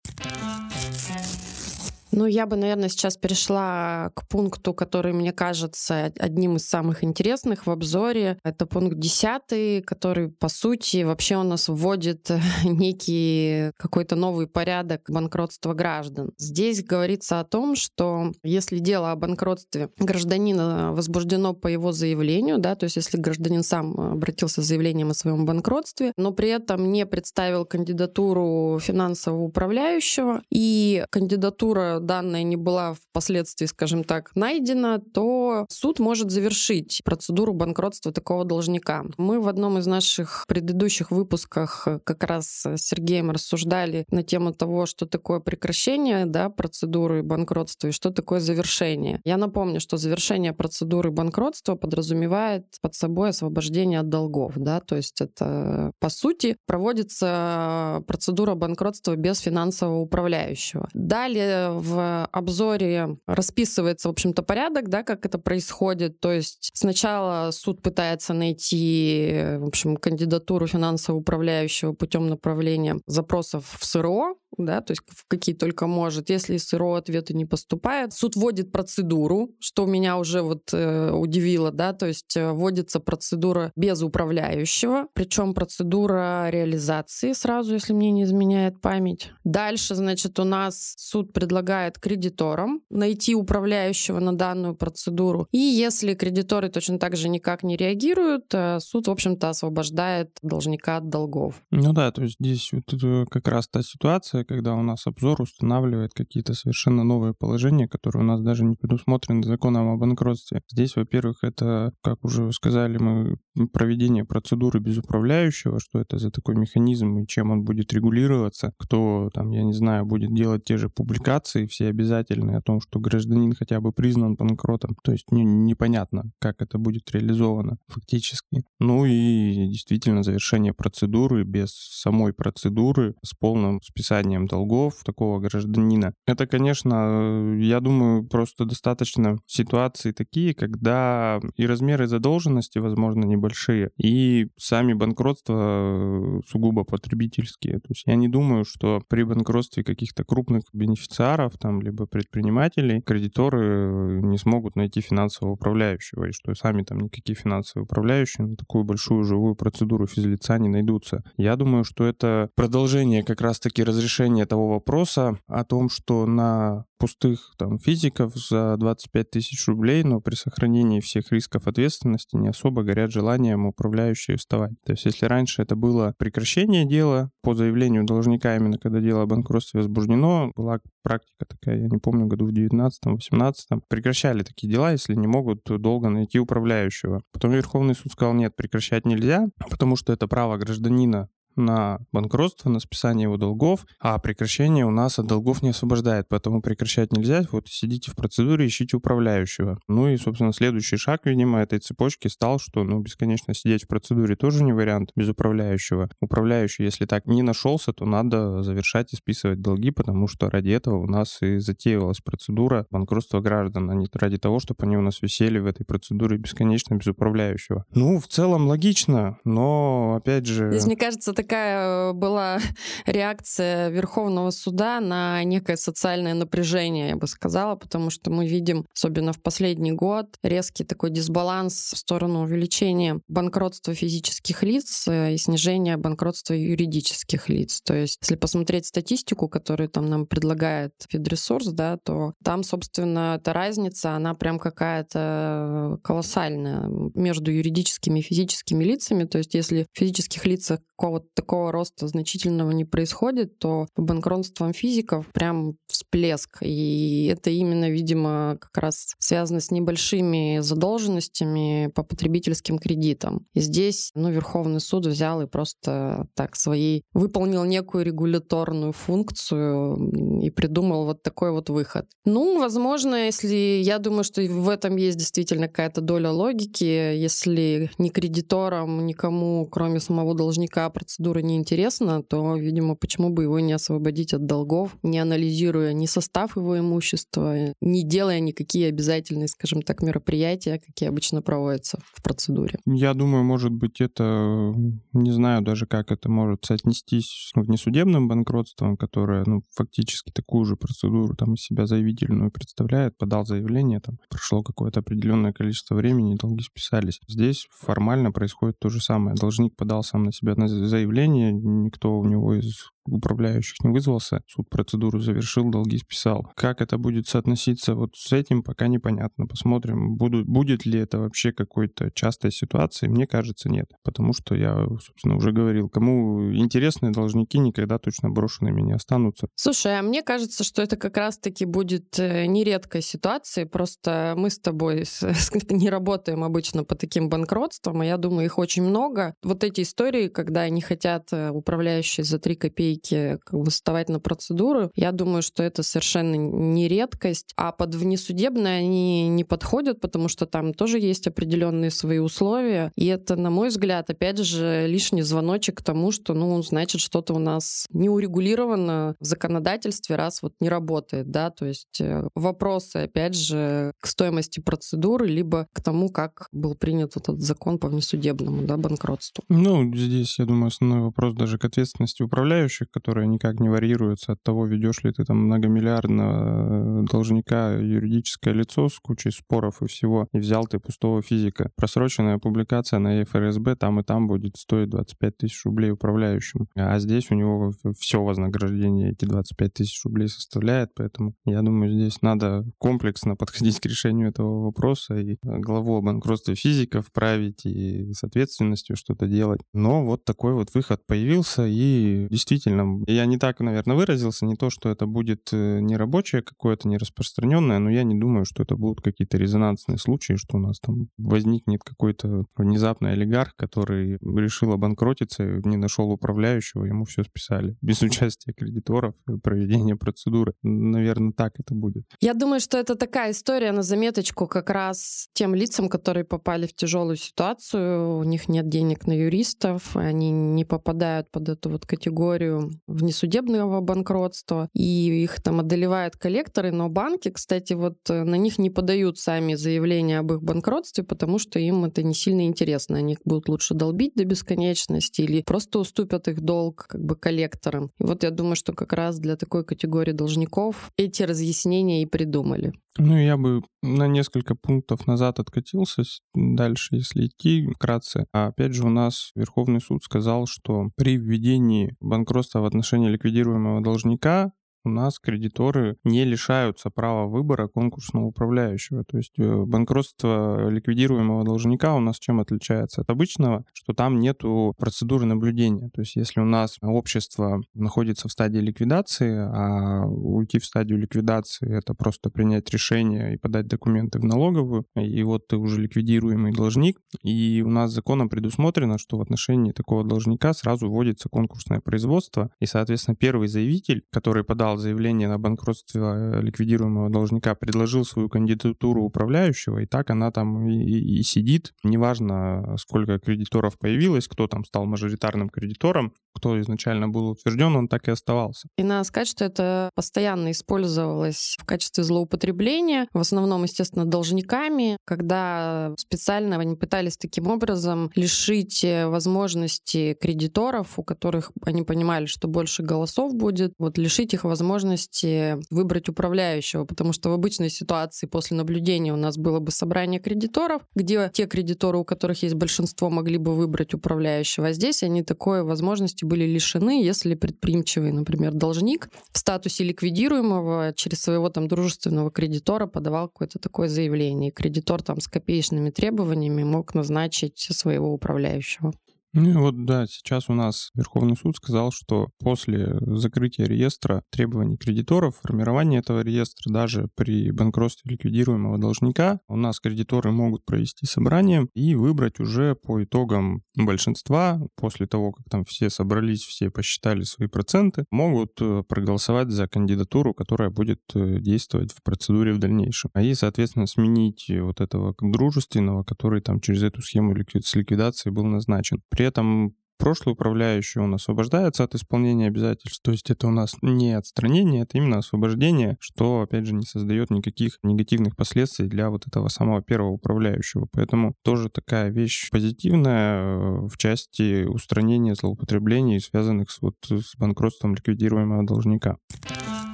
Ну, 2.16 2.26
я 2.26 2.46
бы, 2.46 2.54
наверное, 2.54 2.88
сейчас 2.88 3.16
перешла 3.16 4.12
к 4.14 4.28
пункту, 4.28 4.72
который 4.72 5.12
мне 5.12 5.32
кажется 5.32 6.12
одним 6.16 6.56
из 6.56 6.68
самых 6.68 7.02
интересных 7.02 7.66
в 7.66 7.70
обзоре. 7.72 8.38
Это 8.44 8.66
пункт 8.66 8.96
10, 8.96 9.84
который, 9.84 10.28
по 10.28 10.48
сути, 10.48 11.02
вообще 11.02 11.36
у 11.36 11.42
нас 11.42 11.68
вводит 11.68 12.30
некий 12.64 13.72
какой-то 13.76 14.14
новый 14.14 14.46
порядок 14.46 15.02
банкротства 15.08 15.74
граждан. 15.74 16.30
Здесь 16.38 16.84
говорится 16.84 17.40
о 17.40 17.44
том, 17.44 17.74
что 17.74 18.30
если 18.44 18.78
дело 18.78 19.10
о 19.10 19.16
банкротстве 19.16 19.90
гражданина 19.98 20.92
возбуждено 20.92 21.52
по 21.52 21.66
его 21.66 21.90
заявлению, 21.90 22.58
да, 22.58 22.76
то 22.76 22.84
есть 22.84 22.94
если 22.94 23.18
гражданин 23.18 23.64
сам 23.64 23.98
обратился 23.98 24.62
с 24.62 24.66
заявлением 24.66 25.10
о 25.10 25.14
своем 25.14 25.46
банкротстве, 25.46 26.12
но 26.16 26.30
при 26.30 26.50
этом 26.50 26.92
не 26.92 27.06
представил 27.06 27.64
кандидатуру 27.64 28.78
финансового 28.80 29.42
управляющего, 29.42 30.42
и 30.48 31.04
кандидатура 31.10 31.98
данная 32.04 32.42
не 32.42 32.56
была 32.56 32.94
впоследствии, 32.94 33.66
скажем 33.66 34.04
так, 34.04 34.30
найдена, 34.34 34.98
то 34.98 35.66
суд 35.68 35.98
может 35.98 36.30
завершить 36.30 37.00
процедуру 37.04 37.52
банкротства 37.52 38.12
такого 38.12 38.44
должника. 38.44 39.04
Мы 39.16 39.40
в 39.40 39.48
одном 39.48 39.78
из 39.78 39.86
наших 39.86 40.44
предыдущих 40.48 41.10
выпусках 41.10 41.86
как 42.04 42.24
раз 42.24 42.64
с 42.64 42.78
Сергеем 42.78 43.30
рассуждали 43.30 44.04
на 44.10 44.22
тему 44.22 44.52
того, 44.52 44.86
что 44.86 45.06
такое 45.06 45.40
прекращение 45.40 46.26
да, 46.26 46.50
процедуры 46.50 47.22
банкротства 47.22 47.88
и 47.88 47.92
что 47.92 48.10
такое 48.10 48.40
завершение. 48.40 49.20
Я 49.24 49.36
напомню, 49.36 49.80
что 49.80 49.96
завершение 49.96 50.52
процедуры 50.52 51.10
банкротства 51.10 51.74
подразумевает 51.74 52.66
под 52.80 52.94
собой 52.94 53.30
освобождение 53.30 54.00
от 54.00 54.08
долгов. 54.08 54.52
Да? 54.56 54.80
То 54.80 54.96
есть 54.96 55.20
это, 55.20 55.92
по 55.98 56.08
сути, 56.08 56.56
проводится 56.66 58.02
процедура 58.06 58.54
банкротства 58.54 59.16
без 59.16 59.38
финансового 59.38 60.00
управляющего. 60.00 60.88
Далее 60.92 61.70
в 61.70 61.93
в 61.94 62.28
обзоре 62.32 63.16
расписывается, 63.26 64.08
в 64.08 64.12
общем-то, 64.12 64.42
порядок, 64.42 64.88
да, 64.88 65.02
как 65.02 65.24
это 65.26 65.38
происходит. 65.38 66.20
То 66.20 66.32
есть 66.32 66.70
сначала 66.74 67.50
суд 67.50 67.82
пытается 67.82 68.34
найти, 68.34 69.56
в 69.58 69.66
общем, 69.66 69.96
кандидатуру 69.96 70.66
финансового 70.66 71.20
управляющего 71.20 71.92
путем 71.92 72.26
направления 72.28 73.00
запросов 73.06 73.64
в 73.78 73.84
СРО, 73.84 74.36
да, 74.58 74.80
то 74.80 74.92
есть 74.92 75.02
в 75.06 75.26
какие 75.28 75.54
только 75.54 75.86
может. 75.86 76.30
Если 76.30 76.56
из 76.56 76.64
СРО 76.64 76.94
ответы 76.94 77.34
не 77.34 77.44
поступает, 77.44 78.12
суд 78.12 78.36
вводит 78.36 78.72
процедуру, 78.72 79.50
что 79.60 79.86
меня 79.86 80.18
уже 80.18 80.42
вот 80.42 80.70
э, 80.72 81.10
удивило, 81.10 81.70
да, 81.70 81.92
то 81.92 82.06
есть 82.06 82.36
э, 82.36 82.52
вводится 82.52 83.00
процедура 83.00 83.72
без 83.76 84.02
управляющего, 84.02 85.08
причем 85.14 85.54
процедура 85.54 86.48
реализации 86.50 87.32
сразу, 87.32 87.74
если 87.74 87.92
мне 87.92 88.10
не 88.10 88.24
изменяет 88.24 88.80
память. 88.80 89.30
Дальше, 89.44 89.94
значит, 89.94 90.38
у 90.38 90.44
нас 90.44 90.94
суд 90.96 91.32
предлагает 91.32 91.98
кредиторам 91.98 92.82
найти 92.90 93.34
управляющего 93.34 94.20
на 94.20 94.36
данную 94.36 94.74
процедуру. 94.74 95.48
И 95.52 95.58
если 95.58 96.14
кредиторы 96.14 96.68
точно 96.68 96.98
так 96.98 97.16
же 97.16 97.28
никак 97.28 97.62
не 97.62 97.76
реагируют, 97.76 98.46
э, 98.52 98.78
суд, 98.80 99.08
в 99.08 99.10
общем-то, 99.10 99.48
освобождает 99.50 100.36
должника 100.42 100.96
от 100.98 101.08
долгов. 101.08 101.62
Ну 101.70 101.92
да, 101.92 102.10
то 102.10 102.22
есть 102.22 102.36
здесь 102.40 102.70
вот 102.72 103.28
как 103.30 103.48
раз 103.48 103.68
та 103.68 103.82
ситуация, 103.82 104.43
когда 104.44 104.74
у 104.74 104.82
нас 104.82 105.06
обзор 105.06 105.42
устанавливает 105.42 106.12
какие-то 106.14 106.54
совершенно 106.54 107.04
новые 107.04 107.34
положения, 107.34 107.88
которые 107.88 108.22
у 108.22 108.26
нас 108.26 108.40
даже 108.40 108.64
не 108.64 108.76
предусмотрены 108.76 109.42
законом 109.42 109.88
о 109.88 109.96
банкротстве. 109.96 110.62
Здесь, 110.70 110.96
во-первых, 110.96 111.38
это, 111.42 111.92
как 112.02 112.24
уже 112.24 112.52
сказали 112.52 112.98
мы, 112.98 113.36
проведение 113.72 114.24
процедуры 114.24 114.80
без 114.80 114.98
управляющего, 114.98 115.78
что 115.80 116.00
это 116.00 116.18
за 116.18 116.30
такой 116.30 116.56
механизм 116.56 117.18
и 117.18 117.26
чем 117.26 117.50
он 117.50 117.64
будет 117.64 117.92
регулироваться, 117.92 118.72
кто 118.78 119.30
там, 119.32 119.50
я 119.50 119.62
не 119.62 119.72
знаю, 119.72 120.06
будет 120.06 120.34
делать 120.34 120.64
те 120.64 120.76
же 120.76 120.88
публикации 120.88 121.66
все 121.66 121.88
обязательные 121.88 122.58
о 122.58 122.62
том, 122.62 122.80
что 122.80 122.98
гражданин 122.98 123.52
хотя 123.54 123.80
бы 123.80 123.92
признан 123.92 124.34
банкротом. 124.34 124.96
То 125.02 125.12
есть 125.12 125.30
не, 125.30 125.44
непонятно, 125.44 126.30
как 126.38 126.60
это 126.60 126.78
будет 126.78 127.10
реализовано 127.12 127.78
фактически. 127.88 128.64
Ну 128.80 129.04
и 129.04 129.68
действительно 129.68 130.22
завершение 130.22 130.74
процедуры 130.74 131.44
без 131.44 131.70
самой 131.72 132.32
процедуры 132.32 133.14
с 133.22 133.34
полным 133.34 133.80
списанием 133.82 134.33
списанием 134.34 134.46
долгов 134.46 134.94
такого 135.04 135.40
гражданина. 135.40 136.12
Это, 136.26 136.46
конечно, 136.46 137.56
я 137.58 137.80
думаю, 137.80 138.26
просто 138.26 138.64
достаточно 138.64 139.38
ситуации 139.46 140.12
такие, 140.12 140.54
когда 140.54 141.40
и 141.56 141.66
размеры 141.66 142.06
задолженности, 142.06 142.78
возможно, 142.78 143.24
небольшие, 143.24 143.90
и 144.02 144.48
сами 144.58 144.94
банкротства 144.94 145.54
э, 145.54 146.40
сугубо 146.46 146.84
потребительские. 146.84 147.74
То 147.74 147.88
есть 147.90 148.04
я 148.06 148.16
не 148.16 148.28
думаю, 148.28 148.64
что 148.64 149.02
при 149.08 149.24
банкротстве 149.24 149.84
каких-то 149.84 150.24
крупных 150.24 150.62
бенефициаров, 150.72 151.52
там, 151.58 151.80
либо 151.80 152.06
предпринимателей, 152.06 153.00
кредиторы 153.02 153.60
э, 153.60 154.20
не 154.22 154.38
смогут 154.38 154.76
найти 154.76 155.00
финансового 155.00 155.54
управляющего, 155.54 156.24
и 156.24 156.32
что 156.32 156.54
сами 156.54 156.82
там 156.82 156.98
никакие 157.00 157.36
финансовые 157.36 157.84
управляющие 157.84 158.46
на 158.46 158.56
такую 158.56 158.84
большую 158.84 159.24
живую 159.24 159.54
процедуру 159.54 160.06
физлица 160.06 160.58
не 160.58 160.68
найдутся. 160.68 161.22
Я 161.36 161.56
думаю, 161.56 161.84
что 161.84 162.04
это 162.04 162.48
продолжение 162.56 163.22
как 163.22 163.40
раз-таки 163.40 163.84
разрешения 163.84 164.23
решение 164.24 164.46
того 164.46 164.68
вопроса 164.68 165.38
о 165.46 165.64
том, 165.64 165.88
что 165.88 166.26
на 166.26 166.86
пустых 166.98 167.52
там 167.58 167.78
физиков 167.78 168.34
за 168.34 168.76
25 168.78 169.30
тысяч 169.30 169.66
рублей, 169.68 170.04
но 170.04 170.20
при 170.20 170.36
сохранении 170.36 171.00
всех 171.00 171.30
рисков 171.32 171.66
ответственности 171.66 172.36
не 172.36 172.48
особо 172.48 172.82
горят 172.82 173.10
желанием 173.12 173.66
управляющие 173.66 174.38
вставать. 174.38 174.72
То 174.86 174.92
есть 174.92 175.04
если 175.04 175.26
раньше 175.26 175.60
это 175.60 175.76
было 175.76 176.14
прекращение 176.16 176.86
дела 176.86 177.30
по 177.42 177.54
заявлению 177.54 178.04
должника, 178.04 178.56
именно 178.56 178.78
когда 178.78 179.00
дело 179.00 179.22
о 179.22 179.26
банкротстве 179.26 179.80
возбуждено, 179.80 180.52
была 180.56 180.78
практика 181.02 181.44
такая, 181.46 181.80
я 181.80 181.88
не 181.88 181.98
помню, 181.98 182.26
году 182.26 182.46
в 182.46 182.52
19-18, 182.52 183.54
прекращали 183.88 184.42
такие 184.42 184.72
дела, 184.72 184.92
если 184.92 185.14
не 185.14 185.26
могут 185.26 185.60
долго 185.64 186.08
найти 186.08 186.38
управляющего. 186.38 187.20
Потом 187.32 187.50
Верховный 187.50 187.94
суд 187.94 188.12
сказал, 188.12 188.32
нет, 188.32 188.56
прекращать 188.56 189.04
нельзя, 189.04 189.48
потому 189.68 189.96
что 189.96 190.12
это 190.12 190.26
право 190.26 190.56
гражданина 190.56 191.28
на 191.56 192.00
банкротство, 192.12 192.68
на 192.68 192.80
списание 192.80 193.24
его 193.24 193.36
долгов, 193.36 193.86
а 194.00 194.18
прекращение 194.18 194.84
у 194.86 194.90
нас 194.90 195.18
от 195.18 195.26
долгов 195.26 195.62
не 195.62 195.70
освобождает, 195.70 196.26
поэтому 196.28 196.60
прекращать 196.60 197.12
нельзя. 197.12 197.46
Вот 197.52 197.68
сидите 197.68 198.10
в 198.10 198.16
процедуре, 198.16 198.66
ищите 198.66 198.96
управляющего. 198.96 199.78
Ну 199.88 200.08
и, 200.08 200.16
собственно, 200.16 200.52
следующий 200.52 200.96
шаг, 200.96 201.22
видимо, 201.24 201.60
этой 201.60 201.78
цепочки 201.78 202.28
стал, 202.28 202.58
что, 202.58 202.84
ну, 202.84 203.00
бесконечно 203.00 203.54
сидеть 203.54 203.84
в 203.84 203.88
процедуре 203.88 204.36
тоже 204.36 204.64
не 204.64 204.72
вариант 204.72 205.10
без 205.16 205.28
управляющего. 205.28 206.10
Управляющий, 206.20 206.84
если 206.84 207.06
так 207.06 207.26
не 207.26 207.42
нашелся, 207.42 207.92
то 207.92 208.06
надо 208.06 208.62
завершать 208.62 209.12
и 209.12 209.16
списывать 209.16 209.60
долги, 209.60 209.90
потому 209.90 210.28
что 210.28 210.50
ради 210.50 210.70
этого 210.70 210.96
у 210.98 211.06
нас 211.06 211.38
и 211.42 211.58
затеивалась 211.58 212.20
процедура 212.20 212.86
банкротства 212.90 213.40
граждан, 213.40 213.90
а 213.90 213.94
не 213.94 214.08
ради 214.12 214.38
того, 214.38 214.60
чтобы 214.60 214.84
они 214.84 214.96
у 214.96 215.00
нас 215.00 215.22
висели 215.22 215.58
в 215.58 215.66
этой 215.66 215.84
процедуре 215.84 216.36
бесконечно 216.36 216.94
без 216.94 217.06
управляющего. 217.06 217.84
Ну, 217.94 218.20
в 218.20 218.28
целом 218.28 218.66
логично, 218.66 219.38
но, 219.44 220.16
опять 220.18 220.46
же... 220.46 220.70
Здесь, 220.70 220.86
мне 220.86 220.96
кажется, 220.96 221.32
такая 221.44 222.10
э, 222.10 222.12
была 222.14 222.58
реакция 223.06 223.90
Верховного 223.90 224.50
суда 224.50 225.00
на 225.00 225.42
некое 225.44 225.76
социальное 225.76 226.34
напряжение, 226.34 227.10
я 227.10 227.16
бы 227.16 227.26
сказала, 227.26 227.76
потому 227.76 228.10
что 228.10 228.30
мы 228.30 228.46
видим, 228.46 228.86
особенно 228.94 229.32
в 229.32 229.42
последний 229.42 229.92
год, 229.92 230.26
резкий 230.42 230.84
такой 230.84 231.10
дисбаланс 231.10 231.92
в 231.92 231.98
сторону 231.98 232.42
увеличения 232.42 233.20
банкротства 233.28 233.94
физических 233.94 234.62
лиц 234.62 235.06
э, 235.06 235.34
и 235.34 235.36
снижения 235.36 235.96
банкротства 235.96 236.54
юридических 236.54 237.48
лиц. 237.48 237.82
То 237.82 237.94
есть, 237.94 238.18
если 238.22 238.36
посмотреть 238.36 238.86
статистику, 238.86 239.48
которую 239.48 239.88
там 239.88 240.08
нам 240.08 240.26
предлагает 240.26 240.92
Федресурс, 241.10 241.66
да, 241.68 241.98
то 242.02 242.32
там, 242.42 242.62
собственно, 242.62 243.36
эта 243.38 243.52
разница, 243.52 244.12
она 244.12 244.34
прям 244.34 244.58
какая-то 244.58 245.98
колоссальная 246.02 246.88
между 247.14 247.50
юридическими 247.50 248.20
и 248.20 248.22
физическими 248.22 248.82
лицами. 248.82 249.24
То 249.24 249.38
есть, 249.38 249.54
если 249.54 249.86
в 249.92 249.98
физических 249.98 250.46
лицах 250.46 250.80
какого-то 250.96 251.33
такого 251.34 251.72
роста 251.72 252.08
значительного 252.08 252.70
не 252.70 252.84
происходит, 252.84 253.58
то 253.58 253.86
по 253.94 254.02
банкротствам 254.02 254.72
физиков 254.72 255.26
прям 255.32 255.76
всплеск. 255.86 256.58
И 256.62 257.26
это 257.26 257.50
именно, 257.50 257.90
видимо, 257.90 258.56
как 258.60 258.76
раз 258.78 259.14
связано 259.18 259.60
с 259.60 259.70
небольшими 259.70 260.60
задолженностями 260.60 261.90
по 261.94 262.02
потребительским 262.02 262.78
кредитам. 262.78 263.46
И 263.54 263.60
здесь, 263.60 264.10
ну, 264.14 264.30
Верховный 264.30 264.80
суд 264.80 265.06
взял 265.06 265.42
и 265.42 265.46
просто 265.46 266.26
так 266.34 266.56
своей 266.56 267.02
выполнил 267.12 267.64
некую 267.64 268.04
регуляторную 268.04 268.92
функцию 268.92 270.40
и 270.40 270.50
придумал 270.50 271.04
вот 271.04 271.22
такой 271.22 271.50
вот 271.50 271.70
выход. 271.70 272.06
Ну, 272.24 272.60
возможно, 272.60 273.26
если 273.26 273.80
я 273.82 273.98
думаю, 273.98 274.24
что 274.24 274.40
в 274.42 274.68
этом 274.68 274.96
есть 274.96 275.18
действительно 275.18 275.68
какая-то 275.68 276.00
доля 276.00 276.30
логики, 276.30 276.84
если 276.84 277.90
ни 277.98 278.08
кредиторам, 278.08 279.06
никому, 279.06 279.66
кроме 279.66 280.00
самого 280.00 280.34
должника, 280.34 280.88
процедура 280.90 281.23
неинтересна, 281.32 282.22
то, 282.22 282.56
видимо, 282.56 282.96
почему 282.96 283.30
бы 283.30 283.44
его 283.44 283.60
не 283.60 283.72
освободить 283.72 284.34
от 284.34 284.46
долгов, 284.46 284.96
не 285.02 285.18
анализируя 285.18 285.92
ни 285.92 286.06
состав 286.06 286.56
его 286.56 286.78
имущества, 286.78 287.74
не 287.80 288.04
делая 288.04 288.40
никакие 288.40 288.88
обязательные, 288.88 289.48
скажем 289.48 289.82
так, 289.82 290.02
мероприятия, 290.02 290.80
какие 290.84 291.08
обычно 291.08 291.42
проводятся 291.42 291.98
в 292.12 292.22
процедуре. 292.22 292.78
Я 292.86 293.14
думаю, 293.14 293.44
может 293.44 293.72
быть, 293.72 294.00
это, 294.00 294.74
не 295.12 295.30
знаю 295.30 295.62
даже, 295.62 295.86
как 295.86 296.10
это 296.10 296.28
может 296.28 296.64
соотнестись 296.64 297.50
с 297.52 297.52
внесудебным 297.54 298.28
банкротством, 298.28 298.96
которое, 298.96 299.44
ну, 299.46 299.62
фактически 299.74 300.30
такую 300.30 300.64
же 300.64 300.76
процедуру 300.76 301.34
там 301.34 301.54
из 301.54 301.62
себя 301.62 301.86
заявительную 301.86 302.50
представляет, 302.50 303.16
подал 303.16 303.46
заявление, 303.46 304.00
там 304.00 304.18
прошло 304.28 304.62
какое-то 304.62 305.00
определенное 305.00 305.52
количество 305.52 305.94
времени, 305.94 306.36
долги 306.36 306.62
списались. 306.62 307.20
Здесь 307.28 307.66
формально 307.70 308.32
происходит 308.32 308.78
то 308.78 308.88
же 308.88 309.00
самое. 309.00 309.36
Должник 309.36 309.76
подал 309.76 310.02
сам 310.02 310.24
на 310.24 310.32
себя 310.32 310.54
заявление, 310.54 311.13
никто 311.22 312.18
у 312.18 312.24
него 312.24 312.54
из 312.54 312.93
управляющих 313.06 313.76
не 313.84 313.90
вызвался, 313.90 314.42
суд 314.46 314.68
процедуру 314.68 315.18
завершил, 315.20 315.70
долги 315.70 315.98
списал. 315.98 316.46
Как 316.56 316.80
это 316.80 316.98
будет 316.98 317.26
соотноситься 317.28 317.94
вот 317.94 318.14
с 318.16 318.32
этим, 318.32 318.62
пока 318.62 318.86
непонятно. 318.86 319.46
Посмотрим, 319.46 320.16
буду, 320.16 320.44
будет 320.44 320.86
ли 320.86 320.98
это 320.98 321.18
вообще 321.18 321.52
какой-то 321.52 322.10
частой 322.12 322.50
ситуацией. 322.50 323.10
Мне 323.10 323.26
кажется, 323.26 323.68
нет. 323.68 323.86
Потому 324.02 324.32
что 324.32 324.54
я, 324.54 324.86
собственно, 325.00 325.36
уже 325.36 325.52
говорил, 325.52 325.88
кому 325.88 326.52
интересны 326.54 327.12
должники 327.12 327.58
никогда 327.58 327.98
точно 327.98 328.30
брошенными 328.30 328.80
не 328.80 328.92
останутся. 328.92 329.48
Слушай, 329.54 329.98
а 329.98 330.02
мне 330.02 330.22
кажется, 330.22 330.64
что 330.64 330.82
это 330.82 330.96
как 330.96 331.16
раз-таки 331.16 331.64
будет 331.64 332.18
э, 332.18 332.46
нередкой 332.46 333.02
ситуацией. 333.02 333.66
Просто 333.66 334.34
мы 334.36 334.50
с 334.50 334.58
тобой 334.58 335.04
не 335.70 335.90
работаем 335.90 336.44
обычно 336.44 336.84
по 336.84 336.94
таким 336.94 337.28
банкротствам, 337.28 338.02
и 338.02 338.06
я 338.06 338.16
думаю, 338.16 338.46
их 338.46 338.58
очень 338.58 338.82
много. 338.82 339.34
Вот 339.42 339.64
эти 339.64 339.82
истории, 339.82 340.28
когда 340.28 340.62
они 340.62 340.80
хотят 340.80 341.28
э, 341.32 341.50
управляющие 341.50 342.24
за 342.24 342.38
3 342.38 342.56
копейки 342.56 342.93
копейки 342.94 343.38
как 343.44 343.60
бы 343.60 343.70
вставать 343.70 344.08
на 344.08 344.20
процедуру. 344.20 344.90
Я 344.94 345.12
думаю, 345.12 345.42
что 345.42 345.62
это 345.62 345.82
совершенно 345.82 346.34
не 346.34 346.88
редкость. 346.88 347.52
А 347.56 347.72
под 347.72 347.94
внесудебные 347.94 348.78
они 348.78 349.28
не 349.28 349.44
подходят, 349.44 350.00
потому 350.00 350.28
что 350.28 350.46
там 350.46 350.74
тоже 350.74 350.98
есть 350.98 351.26
определенные 351.26 351.90
свои 351.90 352.18
условия. 352.18 352.92
И 352.96 353.06
это, 353.06 353.36
на 353.36 353.50
мой 353.50 353.68
взгляд, 353.68 354.10
опять 354.10 354.38
же, 354.38 354.86
лишний 354.86 355.22
звоночек 355.22 355.78
к 355.78 355.82
тому, 355.82 356.12
что, 356.12 356.34
ну, 356.34 356.62
значит, 356.62 357.00
что-то 357.00 357.34
у 357.34 357.38
нас 357.38 357.86
не 357.90 358.08
урегулировано 358.08 359.16
в 359.20 359.24
законодательстве, 359.24 360.16
раз 360.16 360.42
вот 360.42 360.54
не 360.60 360.68
работает, 360.68 361.30
да, 361.30 361.50
то 361.50 361.66
есть 361.66 362.00
э, 362.00 362.28
вопросы, 362.34 362.96
опять 362.98 363.34
же, 363.34 363.92
к 364.00 364.06
стоимости 364.06 364.60
процедуры, 364.60 365.26
либо 365.26 365.66
к 365.72 365.82
тому, 365.82 366.08
как 366.08 366.48
был 366.52 366.74
принят 366.74 367.16
этот 367.16 367.40
закон 367.40 367.78
по 367.78 367.88
внесудебному, 367.88 368.62
да, 368.62 368.76
банкротству. 368.76 369.44
Ну, 369.48 369.92
здесь, 369.94 370.38
я 370.38 370.44
думаю, 370.44 370.68
основной 370.68 371.00
вопрос 371.00 371.34
даже 371.34 371.58
к 371.58 371.64
ответственности 371.64 372.22
управляющих, 372.22 372.83
составляющих, 372.84 372.90
которые 372.90 373.26
никак 373.26 373.60
не 373.60 373.68
варьируются 373.68 374.32
от 374.32 374.42
того, 374.42 374.66
ведешь 374.66 375.04
ли 375.04 375.12
ты 375.12 375.24
там 375.24 375.46
многомиллиардного 375.46 377.02
э, 377.02 377.06
должника 377.10 377.72
юридическое 377.72 378.54
лицо 378.54 378.88
с 378.88 378.98
кучей 378.98 379.30
споров 379.30 379.82
и 379.82 379.86
всего, 379.86 380.26
и 380.32 380.38
взял 380.38 380.66
ты 380.66 380.78
пустого 380.78 381.22
физика. 381.22 381.70
Просроченная 381.76 382.38
публикация 382.38 382.98
на 382.98 383.24
ФРСБ 383.24 383.76
там 383.76 384.00
и 384.00 384.02
там 384.02 384.26
будет 384.26 384.56
стоить 384.56 384.90
25 384.90 385.36
тысяч 385.36 385.64
рублей 385.64 385.92
управляющему. 385.92 386.66
А 386.74 386.98
здесь 386.98 387.30
у 387.30 387.34
него 387.34 387.72
все 387.98 388.22
вознаграждение 388.22 389.12
эти 389.12 389.24
25 389.24 389.74
тысяч 389.74 390.04
рублей 390.04 390.28
составляет, 390.28 390.90
поэтому 390.94 391.34
я 391.46 391.62
думаю, 391.62 391.90
здесь 391.90 392.22
надо 392.22 392.64
комплексно 392.78 393.36
подходить 393.36 393.80
к 393.80 393.86
решению 393.86 394.28
этого 394.28 394.64
вопроса 394.64 395.16
и 395.16 395.36
главу 395.42 395.96
о 395.96 396.02
банкротстве 396.02 396.54
физиков 396.54 397.10
править 397.12 397.66
и 397.66 398.12
с 398.12 398.24
ответственностью 398.24 398.96
что-то 398.96 399.26
делать. 399.26 399.60
Но 399.72 400.04
вот 400.04 400.24
такой 400.24 400.54
вот 400.54 400.74
выход 400.74 401.00
появился, 401.06 401.66
и 401.66 402.26
действительно 402.30 402.73
действительно, 402.74 403.04
я 403.06 403.26
не 403.26 403.38
так, 403.38 403.60
наверное, 403.60 403.96
выразился, 403.96 404.46
не 404.46 404.54
то, 404.54 404.70
что 404.70 404.88
это 404.88 405.06
будет 405.06 405.52
э, 405.52 405.80
не 405.80 405.96
рабочее 405.96 406.42
какое-то, 406.42 406.88
не 406.88 406.96
распространенное, 406.96 407.78
но 407.78 407.90
я 407.90 408.02
не 408.04 408.18
думаю, 408.18 408.44
что 408.44 408.62
это 408.62 408.76
будут 408.76 409.02
какие-то 409.02 409.36
резонансные 409.36 409.98
случаи, 409.98 410.34
что 410.34 410.56
у 410.56 410.60
нас 410.60 410.80
там 410.80 411.08
возникнет 411.18 411.82
какой-то 411.84 412.44
внезапный 412.56 413.12
олигарх, 413.12 413.54
который 413.56 414.18
решил 414.22 414.72
обанкротиться, 414.72 415.44
не 415.64 415.76
нашел 415.76 416.10
управляющего, 416.10 416.84
ему 416.84 417.04
все 417.04 417.22
списали. 417.22 417.76
Без 417.80 418.02
участия 418.02 418.52
кредиторов, 418.52 419.14
проведения 419.42 419.96
процедуры. 419.96 420.54
Наверное, 420.62 421.32
так 421.32 421.52
это 421.58 421.74
будет. 421.74 422.04
Я 422.20 422.34
думаю, 422.34 422.60
что 422.60 422.78
это 422.78 422.94
такая 422.94 423.30
история 423.30 423.72
на 423.72 423.82
заметочку 423.82 424.46
как 424.46 424.70
раз 424.70 425.28
тем 425.32 425.54
лицам, 425.54 425.88
которые 425.88 426.24
попали 426.24 426.66
в 426.66 426.74
тяжелую 426.74 427.16
ситуацию, 427.16 428.18
у 428.18 428.24
них 428.24 428.48
нет 428.48 428.68
денег 428.68 429.06
на 429.06 429.12
юристов, 429.12 429.96
они 429.96 430.30
не 430.30 430.64
попадают 430.64 431.30
под 431.30 431.48
эту 431.48 431.70
вот 431.70 431.86
категорию 431.86 432.63
внесудебного 432.86 433.80
банкротства, 433.80 434.68
и 434.74 435.24
их 435.24 435.42
там 435.42 435.60
одолевают 435.60 436.16
коллекторы, 436.16 436.72
но 436.72 436.88
банки, 436.88 437.30
кстати, 437.30 437.72
вот 437.72 437.98
э, 438.08 438.24
на 438.24 438.36
них 438.36 438.58
не 438.58 438.70
подают 438.70 439.18
сами 439.18 439.54
заявления 439.54 440.18
об 440.18 440.32
их 440.32 440.42
банкротстве, 440.42 441.04
потому 441.04 441.38
что 441.38 441.58
им 441.58 441.84
это 441.84 442.02
не 442.02 442.14
сильно 442.14 442.46
интересно. 442.46 442.98
Они 442.98 443.16
будут 443.24 443.48
лучше 443.48 443.74
долбить 443.74 444.14
до 444.14 444.24
бесконечности 444.24 445.22
или 445.22 445.42
просто 445.42 445.78
уступят 445.78 446.28
их 446.28 446.40
долг 446.40 446.86
как 446.88 447.04
бы 447.04 447.16
коллекторам. 447.16 447.90
И 447.98 448.04
вот 448.04 448.22
я 448.22 448.30
думаю, 448.30 448.56
что 448.56 448.72
как 448.72 448.92
раз 448.92 449.18
для 449.18 449.36
такой 449.36 449.64
категории 449.64 450.12
должников 450.12 450.90
эти 450.96 451.22
разъяснения 451.22 452.02
и 452.02 452.06
придумали. 452.06 452.72
Ну, 452.96 453.18
я 453.18 453.36
бы 453.36 453.62
на 453.82 454.06
несколько 454.06 454.54
пунктов 454.54 455.08
назад 455.08 455.40
откатился 455.40 456.04
дальше, 456.32 456.94
если 456.96 457.26
идти 457.26 457.66
вкратце. 457.74 458.26
А 458.32 458.46
опять 458.46 458.72
же, 458.72 458.86
у 458.86 458.88
нас 458.88 459.32
Верховный 459.34 459.80
суд 459.80 460.04
сказал, 460.04 460.46
что 460.46 460.90
при 460.96 461.16
введении 461.16 461.96
банкротства 462.00 462.53
в 462.60 462.64
отношении 462.64 463.08
ликвидируемого 463.08 463.80
должника 463.80 464.52
у 464.84 464.88
нас 464.88 465.18
кредиторы 465.18 465.96
не 466.04 466.24
лишаются 466.24 466.90
права 466.90 467.26
выбора 467.26 467.68
конкурсного 467.68 468.26
управляющего. 468.26 469.04
То 469.04 469.16
есть 469.16 469.38
э, 469.38 469.64
банкротство 469.64 470.68
ликвидируемого 470.68 471.44
должника 471.44 471.94
у 471.94 472.00
нас 472.00 472.18
чем 472.18 472.40
отличается 472.40 473.00
от 473.00 473.10
обычного, 473.10 473.64
что 473.72 473.92
там 473.94 474.18
нету 474.18 474.74
процедуры 474.78 475.24
наблюдения. 475.26 475.90
То 475.94 476.02
есть 476.02 476.16
если 476.16 476.40
у 476.40 476.44
нас 476.44 476.78
общество 476.82 477.62
находится 477.74 478.28
в 478.28 478.32
стадии 478.32 478.58
ликвидации, 478.58 479.34
а 479.36 480.06
уйти 480.06 480.58
в 480.58 480.64
стадию 480.64 480.98
ликвидации— 480.98 481.76
это 481.78 481.94
просто 481.94 482.30
принять 482.30 482.70
решение 482.70 483.34
и 483.34 483.38
подать 483.38 483.66
документы 483.66 484.18
в 484.18 484.24
налоговую, 484.24 484.86
и 484.96 485.22
вот 485.22 485.46
ты 485.48 485.56
уже 485.56 485.80
ликвидируемый 485.80 486.52
должник, 486.52 486.98
и 487.22 487.62
у 487.64 487.70
нас 487.70 487.92
законом 487.92 488.28
предусмотрено, 488.28 488.98
что 488.98 489.18
в 489.18 489.22
отношении 489.22 489.72
такого 489.72 490.04
должника 490.04 490.52
сразу 490.52 490.88
вводится 490.90 491.28
конкурсное 491.28 491.80
производство, 491.80 492.50
и, 492.60 492.66
соответственно, 492.66 493.16
первый 493.16 493.48
заявитель, 493.48 494.02
который 494.10 494.44
подал 494.44 494.73
подал 494.74 494.78
заявление 494.78 495.28
на 495.28 495.38
банкротство 495.38 496.40
ликвидируемого 496.40 497.10
должника, 497.10 497.54
предложил 497.54 498.04
свою 498.04 498.28
кандидатуру 498.28 499.02
управляющего, 499.02 499.80
и 499.80 499.86
так 499.86 500.10
она 500.10 500.30
там 500.30 500.66
и, 500.66 500.74
и, 500.74 501.18
и 501.20 501.22
сидит. 501.22 501.72
Неважно, 501.84 502.76
сколько 502.78 503.18
кредиторов 503.18 503.78
появилось, 503.78 504.28
кто 504.28 504.46
там 504.46 504.64
стал 504.64 504.86
мажоритарным 504.86 505.48
кредитором, 505.48 506.12
кто 506.34 506.60
изначально 506.60 507.08
был 507.08 507.30
утвержден, 507.30 507.76
он 507.76 507.88
так 507.88 508.08
и 508.08 508.10
оставался. 508.10 508.68
И 508.76 508.82
надо 508.82 509.04
сказать, 509.04 509.28
что 509.28 509.44
это 509.44 509.90
постоянно 509.94 510.50
использовалось 510.50 511.56
в 511.60 511.64
качестве 511.64 512.04
злоупотребления, 512.04 513.06
в 513.12 513.20
основном, 513.20 513.62
естественно, 513.62 514.04
должниками, 514.04 514.96
когда 515.04 515.92
специально 515.96 516.56
они 516.56 516.76
пытались 516.76 517.16
таким 517.16 517.46
образом 517.46 518.10
лишить 518.14 518.84
э, 518.84 519.06
возможности 519.06 520.16
кредиторов, 520.20 520.98
у 520.98 521.04
которых 521.04 521.52
они 521.62 521.82
понимали, 521.82 522.26
что 522.26 522.48
больше 522.48 522.82
голосов 522.82 523.34
будет, 523.34 523.72
вот 523.78 523.98
лишить 523.98 524.34
их 524.34 524.44
возможности 524.44 524.63
возможности 524.64 525.58
выбрать 525.70 526.08
управляющего, 526.08 526.84
потому 526.84 527.12
что 527.12 527.28
в 527.28 527.32
обычной 527.32 527.70
ситуации 527.70 528.26
после 528.26 528.56
наблюдения 528.56 529.12
у 529.12 529.16
нас 529.16 529.36
было 529.36 529.60
бы 529.60 529.70
собрание 529.70 530.20
кредиторов, 530.20 530.82
где 530.94 531.30
те 531.32 531.46
кредиторы, 531.46 531.98
у 531.98 532.04
которых 532.04 532.42
есть 532.42 532.54
большинство, 532.54 533.10
могли 533.10 533.36
бы 533.36 533.54
выбрать 533.54 533.94
управляющего. 533.94 534.68
А 534.68 534.72
здесь 534.72 535.02
они 535.02 535.22
такой 535.22 535.62
возможности 535.62 536.24
были 536.24 536.44
лишены, 536.44 537.02
если 537.02 537.34
предприимчивый, 537.34 538.12
например, 538.12 538.52
должник 538.52 539.08
в 539.32 539.38
статусе 539.38 539.84
ликвидируемого 539.84 540.92
через 540.96 541.20
своего 541.20 541.50
там 541.50 541.68
дружественного 541.68 542.30
кредитора 542.30 542.86
подавал 542.86 543.28
какое-то 543.28 543.58
такое 543.58 543.88
заявление. 543.88 544.50
И 544.50 544.52
кредитор 544.52 545.02
там 545.02 545.20
с 545.20 545.28
копеечными 545.28 545.90
требованиями 545.90 546.64
мог 546.64 546.94
назначить 546.94 547.68
своего 547.70 548.12
управляющего. 548.12 548.92
Ну 549.36 549.62
вот 549.62 549.84
да, 549.84 550.06
сейчас 550.06 550.48
у 550.48 550.54
нас 550.54 550.90
Верховный 550.94 551.36
суд 551.36 551.56
сказал, 551.56 551.90
что 551.90 552.28
после 552.38 552.96
закрытия 553.00 553.66
реестра 553.66 554.22
требований 554.30 554.76
кредиторов, 554.76 555.40
формирование 555.42 555.98
этого 555.98 556.20
реестра 556.20 556.72
даже 556.72 557.08
при 557.16 557.50
банкротстве 557.50 558.12
ликвидируемого 558.12 558.78
должника, 558.78 559.40
у 559.48 559.56
нас 559.56 559.80
кредиторы 559.80 560.30
могут 560.30 560.64
провести 560.64 561.06
собрание 561.06 561.66
и 561.74 561.96
выбрать 561.96 562.38
уже 562.38 562.76
по 562.76 563.02
итогам 563.02 563.64
большинства, 563.76 564.60
после 564.76 565.08
того, 565.08 565.32
как 565.32 565.48
там 565.50 565.64
все 565.64 565.90
собрались, 565.90 566.44
все 566.44 566.70
посчитали 566.70 567.24
свои 567.24 567.48
проценты, 567.48 568.04
могут 568.12 568.52
э, 568.60 568.84
проголосовать 568.88 569.50
за 569.50 569.66
кандидатуру, 569.66 570.32
которая 570.32 570.70
будет 570.70 571.00
э, 571.12 571.40
действовать 571.40 571.92
в 571.92 572.04
процедуре 572.04 572.52
в 572.52 572.58
дальнейшем. 572.58 573.10
А 573.14 573.22
и, 573.22 573.34
соответственно, 573.34 573.88
сменить 573.88 574.48
вот 574.48 574.80
этого 574.80 575.16
дружественного, 575.20 576.04
который 576.04 576.40
там 576.40 576.60
через 576.60 576.84
эту 576.84 577.02
схему 577.02 577.34
с 577.34 577.74
ликвидацией 577.74 578.32
был 578.32 578.44
назначен. 578.44 579.02
При 579.10 579.23
при 579.24 579.28
этом 579.28 579.74
прошлый 579.96 580.34
управляющий, 580.34 580.98
он 580.98 581.14
освобождается 581.14 581.82
от 581.82 581.94
исполнения 581.94 582.48
обязательств. 582.48 583.00
То 583.02 583.10
есть 583.10 583.30
это 583.30 583.46
у 583.46 583.50
нас 583.50 583.74
не 583.80 584.12
отстранение, 584.12 584.82
это 584.82 584.98
именно 584.98 585.18
освобождение, 585.18 585.96
что, 585.98 586.42
опять 586.42 586.66
же, 586.66 586.74
не 586.74 586.84
создает 586.84 587.30
никаких 587.30 587.78
негативных 587.82 588.36
последствий 588.36 588.86
для 588.86 589.08
вот 589.08 589.26
этого 589.26 589.48
самого 589.48 589.80
первого 589.80 590.10
управляющего. 590.10 590.88
Поэтому 590.92 591.34
тоже 591.42 591.70
такая 591.70 592.10
вещь 592.10 592.50
позитивная 592.50 593.40
э, 593.40 593.86
в 593.86 593.96
части 593.96 594.64
устранения 594.64 595.34
злоупотреблений, 595.34 596.20
связанных 596.20 596.70
с, 596.70 596.82
вот, 596.82 596.96
с 597.08 597.34
банкротством 597.38 597.94
ликвидируемого 597.94 598.66
должника. 598.66 599.16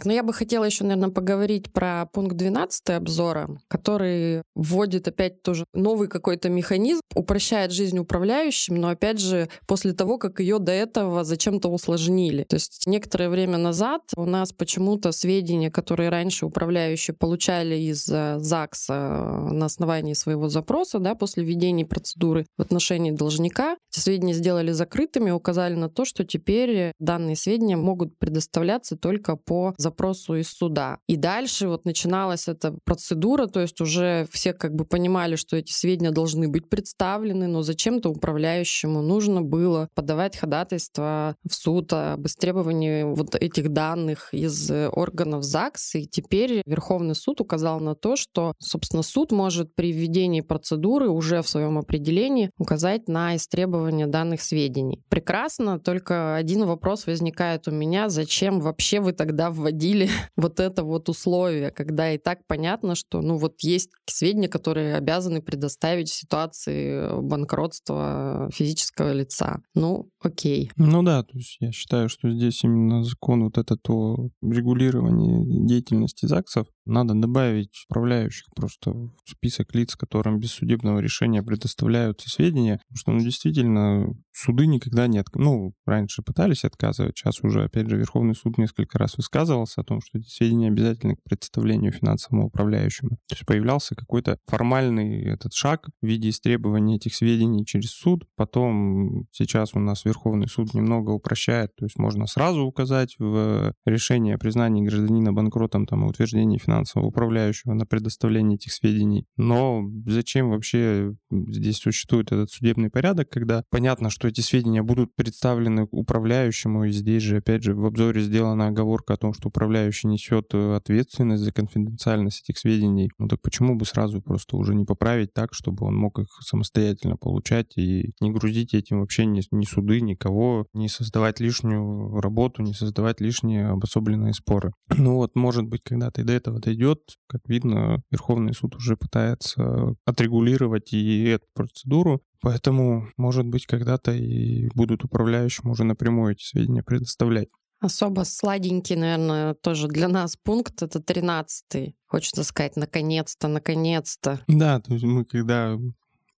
Так, 0.00 0.06
ну 0.06 0.12
я 0.14 0.22
бы 0.22 0.32
хотела 0.32 0.64
еще, 0.64 0.84
наверное, 0.84 1.10
поговорить 1.10 1.70
про 1.74 2.06
пункт 2.06 2.34
12 2.34 2.88
обзора, 2.88 3.60
который 3.68 4.40
вводит 4.54 5.06
опять 5.06 5.42
тоже 5.42 5.66
новый 5.74 6.08
какой-то 6.08 6.48
механизм, 6.48 7.02
упрощает 7.14 7.70
жизнь 7.70 7.98
управляющим, 7.98 8.76
но 8.76 8.88
опять 8.88 9.20
же 9.20 9.50
после 9.66 9.92
того, 9.92 10.16
как 10.16 10.40
ее 10.40 10.58
до 10.58 10.72
этого 10.72 11.22
зачем-то 11.22 11.68
усложнили. 11.68 12.44
То 12.44 12.56
есть 12.56 12.84
некоторое 12.86 13.28
время 13.28 13.58
назад 13.58 14.00
у 14.16 14.24
нас 14.24 14.54
почему-то 14.54 15.12
сведения, 15.12 15.70
которые 15.70 16.08
раньше 16.08 16.46
управляющие 16.46 17.14
получали 17.14 17.74
из 17.76 18.08
э, 18.08 18.38
ЗАГСа 18.38 18.94
э, 18.94 19.52
на 19.52 19.66
основании 19.66 20.14
своего 20.14 20.48
запроса, 20.48 20.98
да, 20.98 21.14
после 21.14 21.44
введения 21.44 21.84
процедуры 21.84 22.46
в 22.56 22.62
отношении 22.62 23.10
должника, 23.10 23.76
эти 23.92 24.00
сведения 24.00 24.32
сделали 24.32 24.72
закрытыми, 24.72 25.30
указали 25.30 25.74
на 25.74 25.90
то, 25.90 26.06
что 26.06 26.24
теперь 26.24 26.92
данные 26.98 27.36
сведения 27.36 27.76
могут 27.76 28.18
предоставляться 28.18 28.96
только 28.96 29.36
по 29.36 29.74
запросу 29.76 29.89
из 29.90 30.48
суда. 30.48 30.98
И 31.06 31.16
дальше 31.16 31.68
вот 31.68 31.84
начиналась 31.84 32.48
эта 32.48 32.76
процедура, 32.84 33.46
то 33.46 33.60
есть 33.60 33.80
уже 33.80 34.26
все 34.30 34.52
как 34.52 34.74
бы 34.74 34.84
понимали, 34.84 35.36
что 35.36 35.56
эти 35.56 35.72
сведения 35.72 36.10
должны 36.10 36.48
быть 36.48 36.68
представлены, 36.68 37.46
но 37.46 37.62
зачем-то 37.62 38.10
управляющему 38.10 39.02
нужно 39.02 39.42
было 39.42 39.88
подавать 39.94 40.36
ходатайство 40.36 41.36
в 41.48 41.54
суд 41.54 41.92
об 41.92 42.26
истребовании 42.26 43.02
вот 43.02 43.34
этих 43.34 43.72
данных 43.72 44.32
из 44.32 44.70
органов 44.70 45.44
ЗАГС. 45.44 45.96
И 45.96 46.06
теперь 46.06 46.62
Верховный 46.66 47.14
суд 47.14 47.40
указал 47.40 47.80
на 47.80 47.94
то, 47.94 48.16
что, 48.16 48.54
собственно, 48.58 49.02
суд 49.02 49.32
может 49.32 49.74
при 49.74 49.92
введении 49.92 50.40
процедуры 50.40 51.08
уже 51.08 51.42
в 51.42 51.48
своем 51.48 51.78
определении 51.78 52.50
указать 52.58 53.08
на 53.08 53.36
истребование 53.36 54.06
данных 54.06 54.42
сведений. 54.42 55.02
Прекрасно, 55.08 55.78
только 55.78 56.36
один 56.36 56.64
вопрос 56.64 57.06
возникает 57.06 57.68
у 57.68 57.70
меня, 57.70 58.08
зачем 58.08 58.60
вообще 58.60 59.00
вы 59.00 59.12
тогда 59.12 59.50
вводите 59.50 59.79
вводили 59.80 60.08
вот 60.36 60.60
это 60.60 60.84
вот 60.84 61.08
условие, 61.08 61.70
когда 61.70 62.12
и 62.12 62.18
так 62.18 62.46
понятно, 62.46 62.94
что 62.94 63.20
ну 63.20 63.36
вот 63.36 63.60
есть 63.60 63.90
сведения, 64.06 64.48
которые 64.48 64.96
обязаны 64.96 65.42
предоставить 65.42 66.10
в 66.10 66.14
ситуации 66.14 67.20
банкротства 67.20 68.50
физического 68.52 69.12
лица. 69.12 69.60
Ну, 69.74 70.10
окей. 70.22 70.70
Ну 70.76 71.02
да, 71.02 71.22
то 71.22 71.36
есть 71.36 71.56
я 71.60 71.72
считаю, 71.72 72.08
что 72.08 72.30
здесь 72.30 72.62
именно 72.64 73.04
закон 73.04 73.44
вот 73.44 73.58
это 73.58 73.76
то 73.76 74.30
регулирование 74.42 75.66
деятельности 75.66 76.26
ЗАГСов, 76.26 76.66
надо 76.86 77.14
добавить 77.14 77.84
управляющих 77.88 78.46
просто 78.54 78.92
в 78.92 79.30
список 79.30 79.74
лиц, 79.74 79.94
которым 79.94 80.38
без 80.38 80.52
судебного 80.52 80.98
решения 80.98 81.42
предоставляются 81.42 82.28
сведения, 82.28 82.80
потому 82.88 82.96
что, 82.96 83.12
ну, 83.12 83.20
действительно, 83.20 84.14
суды 84.32 84.66
никогда 84.66 85.06
не... 85.06 85.18
От... 85.18 85.34
Ну, 85.34 85.74
раньше 85.86 86.22
пытались 86.22 86.64
отказывать, 86.64 87.16
сейчас 87.16 87.42
уже, 87.42 87.64
опять 87.64 87.88
же, 87.88 87.96
Верховный 87.96 88.34
суд 88.34 88.58
несколько 88.58 88.98
раз 88.98 89.16
высказывался 89.16 89.80
о 89.80 89.84
том, 89.84 90.00
что 90.00 90.18
эти 90.18 90.28
сведения 90.28 90.68
обязательны 90.68 91.16
к 91.16 91.22
представлению 91.22 91.92
финансовому 91.92 92.46
управляющему. 92.46 93.10
То 93.28 93.34
есть 93.34 93.46
появлялся 93.46 93.94
какой-то 93.94 94.38
формальный 94.46 95.24
этот 95.24 95.52
шаг 95.52 95.88
в 96.00 96.06
виде 96.06 96.28
истребования 96.28 96.96
этих 96.96 97.14
сведений 97.14 97.64
через 97.66 97.90
суд. 97.90 98.26
Потом 98.36 99.26
сейчас 99.30 99.74
у 99.74 99.78
нас 99.78 100.04
Верховный 100.04 100.48
суд 100.48 100.74
немного 100.74 101.10
упрощает, 101.10 101.74
то 101.76 101.84
есть 101.84 101.98
можно 101.98 102.26
сразу 102.26 102.62
указать 102.62 103.16
в 103.18 103.74
решении 103.84 104.34
о 104.34 104.38
признании 104.38 104.84
гражданина 104.84 105.32
банкротом 105.32 105.86
там, 105.86 106.04
и 106.04 106.08
утверждении 106.08 106.58
финансового 106.58 107.08
управляющего 107.08 107.74
на 107.74 107.86
предоставление 107.86 108.56
этих 108.56 108.72
сведений. 108.72 109.26
Но 109.36 109.82
зачем 110.06 110.50
вообще 110.50 111.14
здесь 111.30 111.78
существует 111.78 112.32
этот 112.32 112.50
судебный 112.50 112.90
порядок, 112.90 113.28
когда 113.30 113.64
понятно, 113.70 114.10
что 114.10 114.29
эти 114.30 114.40
сведения 114.40 114.82
будут 114.82 115.14
представлены 115.14 115.86
управляющему, 115.90 116.84
и 116.84 116.92
здесь 116.92 117.22
же, 117.22 117.38
опять 117.38 117.62
же, 117.62 117.74
в 117.74 117.84
обзоре 117.84 118.22
сделана 118.22 118.68
оговорка 118.68 119.14
о 119.14 119.16
том, 119.16 119.32
что 119.34 119.48
управляющий 119.48 120.06
несет 120.06 120.54
э, 120.54 120.76
ответственность 120.76 121.42
за 121.42 121.52
конфиденциальность 121.52 122.42
этих 122.42 122.58
сведений. 122.58 123.10
Ну 123.18 123.28
так 123.28 123.40
почему 123.42 123.76
бы 123.76 123.84
сразу 123.84 124.22
просто 124.22 124.56
уже 124.56 124.74
не 124.74 124.84
поправить 124.84 125.32
так, 125.32 125.52
чтобы 125.52 125.86
он 125.86 125.96
мог 125.96 126.18
их 126.18 126.28
самостоятельно 126.40 127.16
получать 127.16 127.76
и 127.76 128.12
не 128.20 128.30
грузить 128.30 128.74
этим 128.74 129.00
вообще 129.00 129.26
ни, 129.26 129.42
ни 129.50 129.64
суды, 129.64 130.00
никого, 130.00 130.66
не 130.72 130.88
создавать 130.88 131.40
лишнюю 131.40 132.20
работу, 132.20 132.62
не 132.62 132.72
создавать 132.72 133.20
лишние 133.20 133.68
обособленные 133.68 134.34
споры. 134.34 134.72
Ну 135.10 135.16
вот, 135.16 135.34
может 135.34 135.64
быть, 135.64 135.80
когда-то 135.82 136.20
и 136.20 136.24
до 136.24 136.34
этого 136.34 136.60
дойдет, 136.60 137.00
как 137.26 137.40
видно, 137.48 138.02
Верховный 138.10 138.54
суд 138.54 138.76
уже 138.76 138.96
пытается 138.96 139.94
отрегулировать 140.04 140.92
и 140.92 141.24
эту 141.24 141.46
процедуру, 141.54 142.22
Поэтому, 142.42 143.08
может 143.16 143.46
быть, 143.46 143.66
когда-то 143.66 144.12
и 144.12 144.68
будут 144.74 145.04
управляющим 145.04 145.70
уже 145.70 145.84
напрямую 145.84 146.32
эти 146.32 146.44
сведения 146.44 146.82
предоставлять. 146.82 147.48
Особо 147.80 148.24
сладенький, 148.24 148.94
наверное, 148.94 149.54
тоже 149.54 149.88
для 149.88 150.08
нас 150.08 150.36
пункт— 150.36 150.82
это 150.82 150.98
13-й. 150.98 151.96
Хочется 152.06 152.44
сказать, 152.44 152.76
наконец-то, 152.76 153.48
наконец-то. 153.48 154.40
Да, 154.48 154.80
то 154.80 154.92
есть 154.92 155.04
мы 155.04 155.24
когда 155.24 155.78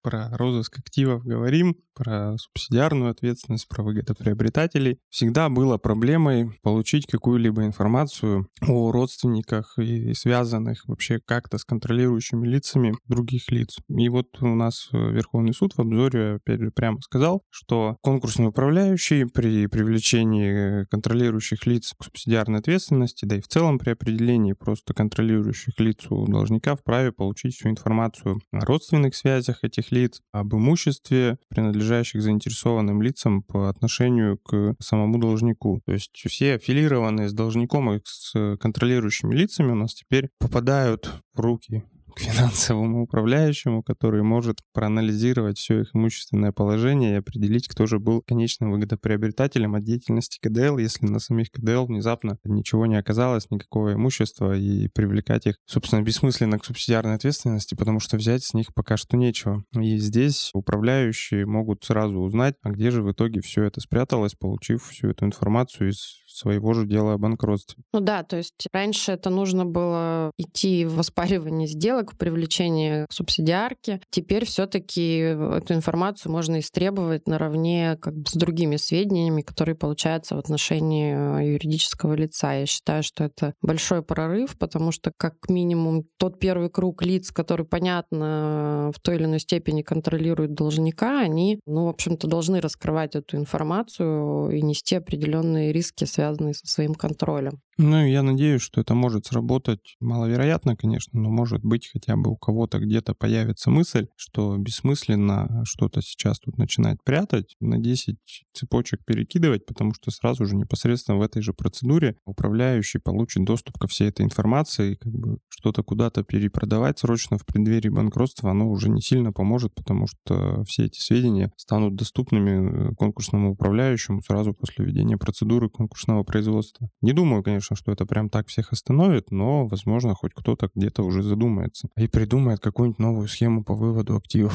про 0.02 0.28
розыск 0.36 0.78
активов 0.78 1.24
говорим, 1.24 1.76
про 1.94 2.36
субсидиарную 2.38 3.10
ответственность, 3.10 3.68
про 3.68 3.82
выгодоприобретателей, 3.82 4.98
всегда 5.10 5.48
было 5.48 5.78
проблемой 5.78 6.58
получить 6.62 7.06
какую-либо 7.06 7.64
информацию 7.64 8.48
о 8.66 8.90
родственниках 8.92 9.78
и 9.78 10.14
связанных 10.14 10.86
вообще 10.86 11.20
как-то 11.24 11.58
с 11.58 11.64
контролирующими 11.64 12.46
лицами 12.46 12.94
других 13.06 13.50
лиц. 13.50 13.78
И 13.88 14.08
вот 14.08 14.40
у 14.40 14.54
нас 14.54 14.88
Верховный 14.92 15.54
суд 15.54 15.74
в 15.74 15.80
обзоре, 15.80 16.36
опять 16.36 16.60
же, 16.60 16.70
прямо 16.70 17.00
сказал, 17.00 17.42
что 17.50 17.96
конкурсный 18.00 18.48
управляющий 18.48 19.24
при 19.24 19.66
привлечении 19.66 20.84
контролирующих 20.86 21.66
лиц 21.66 21.94
к 21.98 22.04
субсидиарной 22.04 22.60
ответственности, 22.60 23.24
да 23.24 23.36
и 23.36 23.40
в 23.40 23.48
целом 23.48 23.78
при 23.78 23.90
определении 23.90 24.54
просто 24.54 24.94
контролирующих 24.94 25.78
лиц 25.78 26.06
у 26.10 26.26
должника 26.26 26.74
вправе 26.76 27.12
получить 27.12 27.54
всю 27.54 27.68
информацию 27.68 28.40
о 28.50 28.60
родственных 28.64 29.14
связях 29.14 29.62
этих 29.62 29.91
лиц, 29.92 30.20
об 30.32 30.54
имуществе, 30.54 31.38
принадлежащих 31.48 32.22
заинтересованным 32.22 33.02
лицам 33.02 33.42
по 33.42 33.68
отношению 33.68 34.38
к 34.38 34.74
самому 34.80 35.18
должнику. 35.18 35.80
То 35.86 35.92
есть 35.92 36.10
все 36.26 36.54
аффилированные 36.54 37.28
с 37.28 37.32
должником 37.32 37.92
и 37.92 38.00
с 38.04 38.56
контролирующими 38.58 39.34
лицами 39.34 39.72
у 39.72 39.76
нас 39.76 39.94
теперь 39.94 40.30
попадают 40.38 41.12
в 41.34 41.40
руки 41.40 41.84
к 42.12 42.20
финансовому 42.20 43.02
управляющему, 43.02 43.82
который 43.82 44.22
может 44.22 44.58
проанализировать 44.72 45.58
все 45.58 45.80
их 45.80 45.94
имущественное 45.94 46.52
положение 46.52 47.12
и 47.12 47.18
определить, 47.18 47.68
кто 47.68 47.86
же 47.86 47.98
был 47.98 48.22
конечным 48.22 48.72
выгодоприобретателем 48.72 49.74
от 49.74 49.84
деятельности 49.84 50.38
КДЛ, 50.40 50.78
если 50.78 51.06
на 51.06 51.18
самих 51.18 51.50
КДЛ 51.50 51.86
внезапно 51.86 52.38
ничего 52.44 52.86
не 52.86 52.96
оказалось, 52.96 53.50
никакого 53.50 53.94
имущества, 53.94 54.56
и 54.56 54.88
привлекать 54.88 55.46
их, 55.46 55.56
собственно, 55.66 56.02
бессмысленно 56.02 56.58
к 56.58 56.64
субсидиарной 56.64 57.14
ответственности, 57.14 57.74
потому 57.74 58.00
что 58.00 58.16
взять 58.16 58.44
с 58.44 58.54
них 58.54 58.74
пока 58.74 58.96
что 58.96 59.16
нечего. 59.16 59.64
И 59.78 59.98
здесь 59.98 60.50
управляющие 60.54 61.46
могут 61.46 61.84
сразу 61.84 62.18
узнать, 62.18 62.54
а 62.62 62.70
где 62.70 62.90
же 62.90 63.02
в 63.02 63.10
итоге 63.12 63.40
все 63.40 63.64
это 63.64 63.80
спряталось, 63.80 64.34
получив 64.34 64.84
всю 64.84 65.08
эту 65.08 65.24
информацию 65.24 65.90
из 65.90 66.22
своего 66.36 66.72
же 66.72 66.86
дела 66.86 67.14
о 67.14 67.18
банкротстве. 67.18 67.82
Ну 67.92 68.00
да, 68.00 68.22
то 68.22 68.36
есть 68.36 68.66
раньше 68.72 69.12
это 69.12 69.30
нужно 69.30 69.64
было 69.64 70.30
идти 70.38 70.84
в 70.84 70.98
оспаривание 70.98 71.68
сделок, 71.68 72.12
в 72.12 72.16
привлечение 72.16 73.06
субсидиарки. 73.10 74.00
Теперь 74.10 74.44
все-таки 74.44 75.18
эту 75.18 75.74
информацию 75.74 76.32
можно 76.32 76.58
истребовать 76.60 77.28
наравне 77.28 77.96
как 78.00 78.14
бы 78.16 78.28
с 78.28 78.34
другими 78.34 78.76
сведениями, 78.76 79.42
которые 79.42 79.74
получаются 79.74 80.34
в 80.34 80.38
отношении 80.38 81.52
юридического 81.52 82.14
лица. 82.14 82.52
Я 82.54 82.66
считаю, 82.66 83.02
что 83.02 83.24
это 83.24 83.54
большой 83.62 84.02
прорыв, 84.02 84.56
потому 84.58 84.92
что 84.92 85.12
как 85.16 85.34
минимум 85.48 86.04
тот 86.18 86.38
первый 86.38 86.70
круг 86.70 87.02
лиц, 87.02 87.30
который, 87.30 87.66
понятно, 87.66 88.90
в 88.94 89.00
той 89.00 89.16
или 89.16 89.24
иной 89.24 89.40
степени 89.40 89.82
контролирует 89.82 90.54
должника, 90.54 91.20
они, 91.20 91.60
ну, 91.66 91.86
в 91.86 91.88
общем-то, 91.88 92.26
должны 92.26 92.60
раскрывать 92.60 93.14
эту 93.14 93.36
информацию 93.36 94.50
и 94.50 94.62
нести 94.62 94.96
определенные 94.96 95.72
риски, 95.72 96.04
связанные 96.04 96.21
связанные 96.22 96.54
со 96.54 96.66
своим 96.66 96.94
контролем. 96.94 97.60
Ну, 97.78 98.06
я 98.06 98.22
надеюсь, 98.22 98.60
что 98.60 98.82
это 98.82 98.94
может 98.94 99.26
сработать. 99.26 99.96
Маловероятно, 100.00 100.76
конечно, 100.76 101.18
но 101.18 101.30
может 101.30 101.64
быть 101.64 101.88
хотя 101.90 102.16
бы 102.16 102.30
у 102.30 102.36
кого-то 102.36 102.78
где-то 102.78 103.14
появится 103.14 103.70
мысль, 103.70 104.08
что 104.16 104.58
бессмысленно 104.58 105.62
что-то 105.64 106.02
сейчас 106.02 106.38
тут 106.40 106.58
начинать 106.58 107.02
прятать, 107.02 107.56
на 107.60 107.78
10 107.78 108.16
цепочек 108.52 109.04
перекидывать, 109.06 109.64
потому 109.64 109.94
что 109.94 110.10
сразу 110.10 110.44
же 110.44 110.54
непосредственно 110.54 111.18
в 111.18 111.22
этой 111.22 111.40
же 111.40 111.54
процедуре 111.54 112.16
управляющий 112.26 112.98
получит 112.98 113.44
доступ 113.44 113.78
ко 113.78 113.88
всей 113.88 114.08
этой 114.08 114.26
информации, 114.26 114.92
и 114.92 114.96
как 114.96 115.12
бы 115.12 115.38
что-то 115.48 115.82
куда-то 115.82 116.24
перепродавать 116.24 116.98
срочно 116.98 117.38
в 117.38 117.46
преддверии 117.46 117.88
банкротства, 117.88 118.50
оно 118.50 118.68
уже 118.68 118.90
не 118.90 119.00
сильно 119.00 119.32
поможет, 119.32 119.74
потому 119.74 120.06
что 120.06 120.62
все 120.64 120.84
эти 120.84 121.00
сведения 121.00 121.50
станут 121.56 121.96
доступными 121.96 122.90
э, 122.90 122.94
конкурсному 122.96 123.52
управляющему 123.52 124.22
сразу 124.22 124.52
после 124.52 124.84
введения 124.84 125.16
процедуры 125.16 125.70
конкурсного 125.70 126.22
производства. 126.22 126.90
Не 127.00 127.12
думаю, 127.12 127.42
конечно, 127.42 127.61
конечно, 127.62 127.76
что 127.76 127.92
это 127.92 128.06
прям 128.06 128.28
так 128.28 128.48
всех 128.48 128.72
остановит, 128.72 129.30
но, 129.30 129.66
возможно, 129.66 130.14
хоть 130.14 130.32
кто-то 130.34 130.68
где-то 130.74 131.04
уже 131.04 131.22
задумается 131.22 131.88
и 131.96 132.08
придумает 132.08 132.60
какую-нибудь 132.60 132.98
новую 132.98 133.28
схему 133.28 133.62
по 133.62 133.74
выводу 133.74 134.16
активов. 134.16 134.52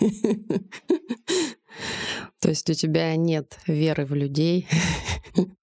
То 2.40 2.48
есть 2.48 2.68
у 2.68 2.74
тебя 2.74 3.14
нет 3.16 3.58
веры 3.66 4.04
в 4.04 4.14
людей? 4.14 4.66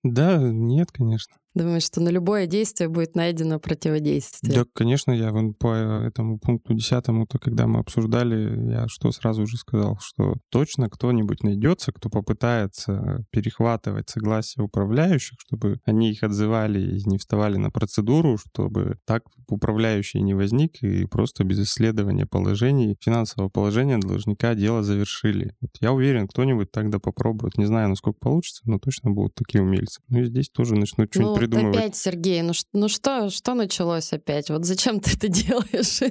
Да, 0.04 0.38
нет, 0.38 0.92
конечно. 0.92 1.36
Думаешь, 1.54 1.84
что 1.84 2.00
на 2.00 2.10
любое 2.10 2.48
действие 2.48 2.88
будет 2.88 3.16
найдено 3.16 3.60
противодействие? 3.60 4.54
Да, 4.54 4.66
конечно, 4.74 5.12
я 5.12 5.32
вон 5.32 5.54
по 5.54 5.74
этому 5.74 6.40
пункту 6.40 6.74
десятому-то, 6.74 7.40
когда 7.40 7.68
мы 7.68 7.80
обсуждали, 7.80 8.72
я 8.72 8.88
что 8.88 9.12
сразу 9.12 9.46
же 9.46 9.58
сказал, 9.58 9.98
что 10.00 10.36
точно 10.50 10.90
кто-нибудь 10.90 11.44
найдется, 11.44 11.92
кто 11.92 12.10
попытается 12.10 13.26
перехватывать 13.32 14.10
согласие 14.10 14.64
управляющих, 14.64 15.38
чтобы 15.40 15.80
они 15.84 16.12
их 16.12 16.24
отзывали 16.24 16.98
и 16.98 17.04
не 17.06 17.18
вставали 17.18 17.58
на 17.58 17.70
процедуру, 17.70 18.38
чтобы 18.38 18.98
так 19.06 19.24
управляющий 19.48 20.22
не 20.22 20.34
возник 20.34 20.82
и 20.82 21.06
просто 21.06 21.44
без 21.44 21.60
исследования 21.60 22.26
положений, 22.26 22.96
финансового 23.02 23.50
положения 23.50 23.98
должника 23.98 24.56
дело 24.56 24.84
завершили. 24.84 25.54
Вот 25.60 25.72
я 25.82 25.92
уверен, 25.92 26.30
кто-нибудь 26.30 26.72
тогда 26.72 27.00
попробует. 27.00 27.58
Не 27.58 27.66
знаю, 27.66 27.90
насколько 27.90 28.20
получится, 28.20 28.62
но 28.66 28.80
точно 28.80 29.12
будут 29.12 29.36
такие 29.36 29.62
умельцы. 29.62 30.02
Ну 30.08 30.20
и 30.20 30.26
здесь 30.26 30.50
тоже 30.50 30.76
начнут 30.76 31.10
что-нибудь 31.12 31.36
ну, 31.36 31.41
придумывать. 31.42 31.78
опять, 31.78 31.96
Сергей, 31.96 32.42
ну, 32.42 32.54
ну 32.74 32.88
что, 32.88 33.30
что 33.30 33.54
началось 33.54 34.14
опять? 34.14 34.50
Вот 34.50 34.66
зачем 34.66 35.00
ты 35.00 35.12
это 35.12 35.28
делаешь? 35.30 36.02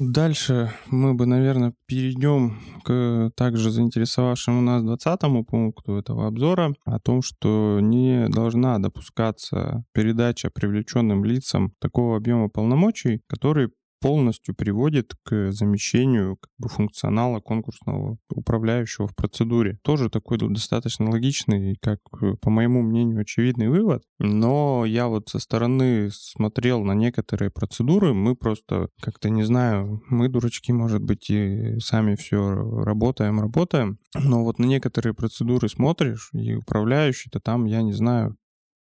Дальше 0.00 0.72
мы 0.86 1.14
бы, 1.14 1.26
наверное, 1.26 1.74
перейдем 1.86 2.60
к 2.84 3.32
также 3.34 3.70
заинтересовавшему 3.72 4.60
нас 4.60 4.84
20 4.84 5.20
пункту 5.48 5.96
этого 5.96 6.28
обзора 6.28 6.72
о 6.84 7.00
том, 7.00 7.20
что 7.20 7.80
не 7.82 8.28
должна 8.28 8.78
допускаться 8.78 9.84
передача 9.92 10.50
привлеченным 10.50 11.24
лицам 11.24 11.72
такого 11.80 12.16
объема 12.16 12.48
полномочий, 12.48 13.22
которые 13.26 13.70
полностью 14.00 14.54
приводит 14.54 15.14
к 15.24 15.52
замещению 15.52 16.36
как 16.36 16.50
бы, 16.58 16.68
функционала 16.68 17.40
конкурсного 17.40 18.18
управляющего 18.30 19.06
в 19.06 19.14
процедуре. 19.14 19.78
Тоже 19.82 20.10
такой 20.10 20.38
достаточно 20.38 21.10
логичный, 21.10 21.76
как 21.80 22.00
по 22.40 22.50
моему 22.50 22.82
мнению, 22.82 23.20
очевидный 23.20 23.68
вывод. 23.68 24.02
Но 24.18 24.84
я 24.84 25.08
вот 25.08 25.28
со 25.28 25.38
стороны 25.38 26.10
смотрел 26.12 26.82
на 26.84 26.92
некоторые 26.92 27.50
процедуры, 27.50 28.14
мы 28.14 28.36
просто 28.36 28.88
как-то 29.00 29.30
не 29.30 29.42
знаю, 29.42 30.02
мы 30.08 30.28
дурачки, 30.28 30.72
может 30.72 31.02
быть, 31.02 31.30
и 31.30 31.78
сами 31.80 32.14
все 32.16 32.82
работаем, 32.82 33.40
работаем, 33.40 33.98
но 34.14 34.44
вот 34.44 34.58
на 34.58 34.64
некоторые 34.64 35.14
процедуры 35.14 35.68
смотришь, 35.68 36.30
и 36.32 36.54
управляющий-то 36.54 37.40
там, 37.40 37.64
я 37.64 37.82
не 37.82 37.92
знаю, 37.92 38.36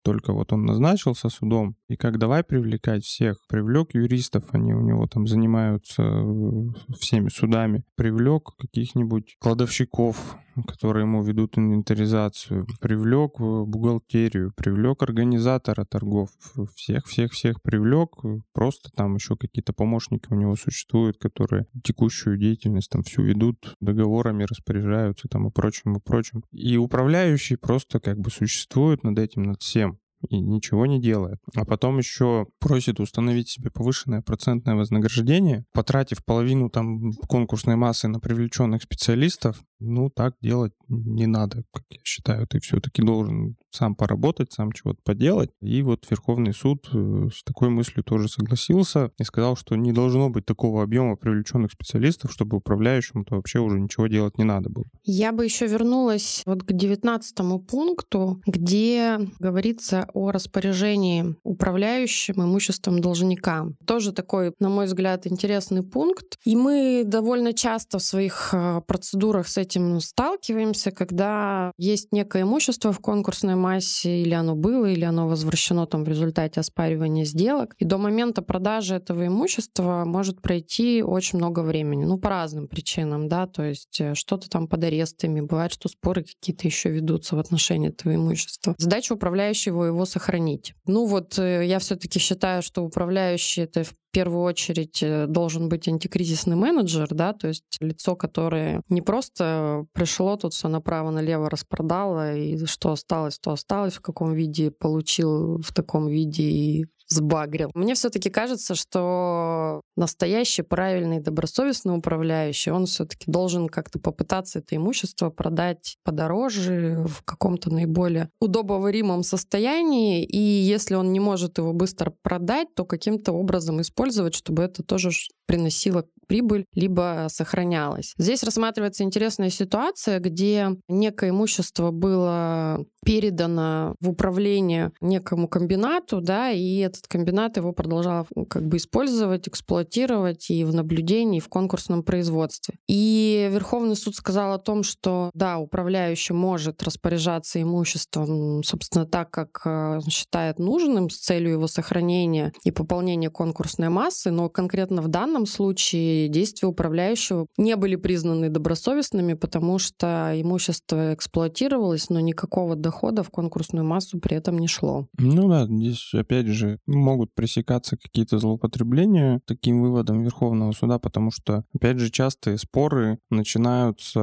только 0.07 0.33
вот 0.33 0.53
он 0.53 0.65
назначился 0.65 1.29
судом, 1.29 1.75
и 1.89 1.97
как 1.97 2.19
давай 2.19 2.45
привлекать 2.45 3.03
всех, 3.03 3.39
привлек 3.49 3.93
юристов, 3.93 4.45
они 4.53 4.73
у 4.73 4.81
него 4.81 5.09
там 5.09 5.27
занимаются 5.27 6.01
э, 6.05 6.95
всеми 7.01 7.29
судами, 7.29 7.83
привлек 7.97 8.53
каких-нибудь 8.57 9.35
кладовщиков, 9.41 10.17
которые 10.65 11.03
ему 11.05 11.23
ведут 11.23 11.59
инвентаризацию, 11.59 12.67
привлек 12.81 13.39
бухгалтерию, 13.39 14.53
привлек 14.57 15.03
организатора 15.03 15.85
торгов, 15.85 16.31
всех-всех-всех 16.75 17.63
привлек, 17.63 18.11
просто 18.53 18.91
там 18.95 19.15
еще 19.15 19.37
какие-то 19.37 19.73
помощники 19.73 20.27
у 20.31 20.35
него 20.35 20.57
существуют, 20.57 21.19
которые 21.19 21.67
текущую 21.83 22.39
деятельность 22.39 22.91
там 22.91 23.03
всю 23.03 23.23
ведут, 23.23 23.75
договорами 23.81 24.45
распоряжаются 24.45 25.29
там 25.29 25.49
и 25.49 25.51
прочим, 25.51 25.97
и 25.97 26.01
прочим. 26.01 26.45
И 26.53 26.77
управляющий 26.77 27.57
просто 27.57 28.01
как 28.01 28.19
бы 28.19 28.31
существует 28.31 29.05
над 29.05 29.19
этим, 29.19 29.43
над 29.43 29.61
всем 29.61 29.99
и 30.29 30.41
ничего 30.41 30.87
не 30.87 31.01
делает. 31.01 31.39
А 31.55 31.65
потом 31.65 31.99
еще 31.99 32.47
просит 32.59 33.01
установить 33.01 33.49
себе 33.49 33.71
повышенное 33.71 34.23
процентное 34.23 34.75
вознаграждение, 34.75 35.65
потратив 35.73 36.25
половину 36.25 36.71
там 36.71 37.13
конкурсной 37.29 37.77
массы 37.77 38.09
на 38.09 38.21
привлеченных 38.21 38.83
специалистов, 38.83 39.63
ну, 39.79 40.09
так 40.09 40.35
делать 40.41 40.73
не 40.89 41.27
надо, 41.27 41.65
как 41.73 41.85
я 41.91 41.99
считаю. 42.03 42.47
Ты 42.47 42.61
все-таки 42.61 43.03
должен 43.03 43.57
сам 43.71 43.95
поработать, 43.95 44.53
сам 44.53 44.73
чего-то 44.73 44.99
поделать. 45.05 45.51
И 45.61 45.83
вот 45.83 46.07
Верховный 46.09 46.55
суд 46.55 46.89
э, 46.93 47.29
с 47.35 47.43
такой 47.45 47.69
мыслью 47.69 48.03
тоже 48.03 48.29
согласился 48.29 49.11
и 49.19 49.25
сказал, 49.25 49.57
что 49.57 49.77
не 49.77 49.93
должно 49.93 50.31
быть 50.31 50.47
такого 50.47 50.83
объема 50.83 51.17
привлеченных 51.17 51.73
специалистов, 51.73 52.33
чтобы 52.33 52.57
управляющему-то 52.57 53.37
вообще 53.37 53.59
уже 53.59 53.79
ничего 53.79 54.07
делать 54.07 54.39
не 54.39 54.45
надо 54.45 54.71
было. 54.71 54.87
Я 55.05 55.33
бы 55.33 55.45
еще 55.45 55.67
вернулась 55.67 56.43
вот 56.47 56.63
к 56.63 56.73
девятнадцатому 56.73 57.59
пункту, 57.59 58.41
где 58.47 59.19
говорится 59.39 60.06
о 60.13 60.31
распоряжении 60.31 61.37
управляющим 61.45 62.43
имуществом 62.43 63.01
должника. 63.01 63.67
Тоже 63.87 64.13
такой, 64.13 64.53
на 64.59 64.69
мой 64.69 64.87
взгляд, 64.87 65.27
интересный 65.27 65.83
пункт. 65.83 66.39
И 66.45 66.57
мы 66.57 67.03
довольно 67.05 67.53
часто 67.53 67.99
в 67.99 68.03
своих 68.03 68.51
э, 68.53 68.81
процедурах 68.87 69.49
с 69.49 69.57
этим 69.57 70.01
сталкиваемся, 70.01 70.91
когда 70.91 71.73
есть 71.79 72.13
некое 72.13 72.43
имущество 72.43 72.93
в 72.93 73.01
конкурсной 73.01 73.55
массе, 73.55 74.23
или 74.23 74.35
оно 74.35 74.55
было, 74.55 74.87
или 74.87 75.05
оно 75.05 75.29
возвращено 75.29 75.87
там 75.87 76.05
в 76.05 76.09
результате 76.09 76.61
оспаривания 76.61 77.25
сделок. 77.25 77.75
И 77.79 77.85
до 77.85 77.99
момента 77.99 78.43
продажи 78.43 78.95
этого 78.95 79.27
имущества 79.27 80.05
может 80.07 80.41
пройти 80.41 81.03
очень 81.03 81.39
много 81.39 81.61
времени. 81.61 82.05
Ну, 82.05 82.19
по 82.19 82.31
разным 82.31 82.69
причинам, 82.69 83.29
да, 83.29 83.47
то 83.47 83.63
есть 83.63 84.01
э, 84.01 84.15
что-то 84.15 84.49
там 84.49 84.69
под 84.69 84.85
арестами, 84.85 85.41
бывает, 85.41 85.73
что 85.73 85.89
споры 85.89 86.25
какие-то 86.25 86.67
еще 86.67 86.91
ведутся 86.91 87.37
в 87.37 87.39
отношении 87.39 87.89
этого 87.89 88.15
имущества. 88.15 88.75
Задача 88.79 89.13
управляющего 89.15 89.85
его 89.85 89.96
сохранить. 90.05 90.75
Ну 90.87 91.07
вот 91.07 91.39
э, 91.39 91.65
я 91.67 91.79
все-таки 91.79 92.19
считаю, 92.19 92.63
что 92.63 92.83
управляющий 92.83 93.63
это 93.63 93.85
в 93.85 93.95
первую 94.13 94.45
очередь 94.45 95.03
э, 95.03 95.27
должен 95.27 95.69
быть 95.69 95.89
антикризисный 95.89 96.57
менеджер, 96.57 97.09
да, 97.11 97.33
то 97.33 97.49
есть 97.49 97.65
лицо, 97.81 98.17
которое 98.17 98.83
не 98.89 99.03
просто 99.03 99.87
пришло 99.93 100.37
тут 100.37 100.55
все 100.55 100.69
направо-налево 100.69 101.51
распродало, 101.51 102.35
и 102.35 102.65
что 102.67 102.93
осталось, 102.93 103.39
то 103.39 103.53
осталось, 103.53 103.95
в 103.95 104.01
каком 104.01 104.33
виде 104.33 104.71
получил, 104.71 105.61
в 105.61 105.73
таком 105.73 106.09
виде 106.09 106.45
и 106.45 106.87
сбагрил. 107.09 107.71
Мне 107.75 107.95
все-таки 107.95 108.31
кажется, 108.31 108.75
что 108.75 109.83
настоящий, 109.97 110.63
правильный, 110.63 111.21
добросовестный 111.21 111.97
управляющий, 111.97 112.71
он 112.71 112.87
все-таки 112.87 113.31
должен 113.31 113.69
как-то 113.69 113.99
попытаться 113.99 114.59
это 114.59 114.77
имущество 114.77 115.31
продать 115.31 115.97
подороже, 116.05 117.05
в 117.07 117.23
каком-то 117.25 117.73
наиболее 117.73 118.31
удобоваримом 118.41 119.23
состоянии, 119.23 120.25
и 120.25 120.39
если 120.39 120.95
он 120.95 121.13
не 121.13 121.21
может 121.21 121.59
его 121.59 121.73
быстро 121.73 122.15
продать, 122.23 122.69
то 122.75 122.85
каким-то 122.85 123.33
образом 123.33 123.81
использовать, 123.81 124.35
чтобы 124.35 124.63
это 124.63 124.83
тоже 124.83 125.11
приносило 125.47 126.05
прибыль, 126.27 126.67
либо 126.75 127.27
сохранялось. 127.31 128.15
Здесь 128.19 128.43
рассматривается 128.43 129.05
интересная 129.05 129.51
ситуация, 129.51 130.21
где 130.21 130.71
некое 130.89 131.31
имущество 131.31 131.91
было 131.91 132.85
передано 133.05 133.95
в 134.01 134.11
управление 134.11 134.91
некому 135.01 135.47
комбинату, 135.47 136.21
да, 136.21 136.51
и 136.51 136.79
этот 136.79 137.07
комбинат 137.07 137.57
его 137.57 137.73
продолжал 137.73 138.27
как 138.51 138.67
бы 138.67 138.79
использовать, 138.79 139.47
эксплуатировать 139.47 140.51
и 140.51 140.65
в 140.65 140.75
наблюдении, 140.75 141.39
и 141.39 141.41
в 141.41 141.49
конкурсном 141.49 142.03
производстве. 142.03 142.75
И 142.89 143.49
Верховный 143.53 143.95
суд 143.95 144.17
сказал 144.17 144.53
о 144.53 144.59
том, 144.59 144.83
что 144.83 145.31
да, 145.35 145.59
управляющий 145.59 146.33
может 146.33 146.83
распоряжаться 146.83 147.63
имуществом, 147.63 148.65
собственно, 148.65 149.07
так, 149.07 149.31
как 149.31 149.63
э, 149.65 150.01
считает 150.09 150.59
нужным 150.59 151.09
с 151.09 151.19
целью 151.19 151.53
его 151.53 151.69
сохранения 151.69 152.53
и 152.65 152.73
пополнения 152.73 153.31
конкурсной 153.31 153.89
массы, 153.89 154.33
но 154.33 154.49
конкретно 154.49 155.01
в 155.01 155.09
данном 155.09 155.47
случае 155.47 156.16
действия 156.29 156.69
управляющего 156.69 157.47
не 157.57 157.77
были 157.77 157.97
признаны 157.97 158.49
добросовестными, 158.49 159.35
потому 159.35 159.79
что 159.79 160.33
имущество 160.35 161.15
эксплуатировалось, 161.15 162.11
но 162.11 162.21
никакого 162.21 162.77
дохода 162.77 163.23
в 163.23 163.31
конкурсную 163.31 163.85
массу 163.85 164.19
при 164.19 164.37
этом 164.37 164.59
не 164.59 164.69
шло. 164.69 165.09
Ну 165.19 165.49
да, 165.49 165.67
здесь 165.67 166.13
опять 166.15 166.47
же 166.47 166.79
могут 166.87 167.35
пресекаться 167.35 167.97
какие-то 167.97 168.39
злоупотребления 168.39 169.41
таким 169.47 169.83
выводом 169.83 170.23
Верховного 170.23 170.73
суда, 170.73 170.99
потому 170.99 171.31
что, 171.31 171.65
опять 171.75 171.99
же, 171.99 172.11
частые 172.11 172.59
споры 172.59 173.19
начинаются 173.31 174.21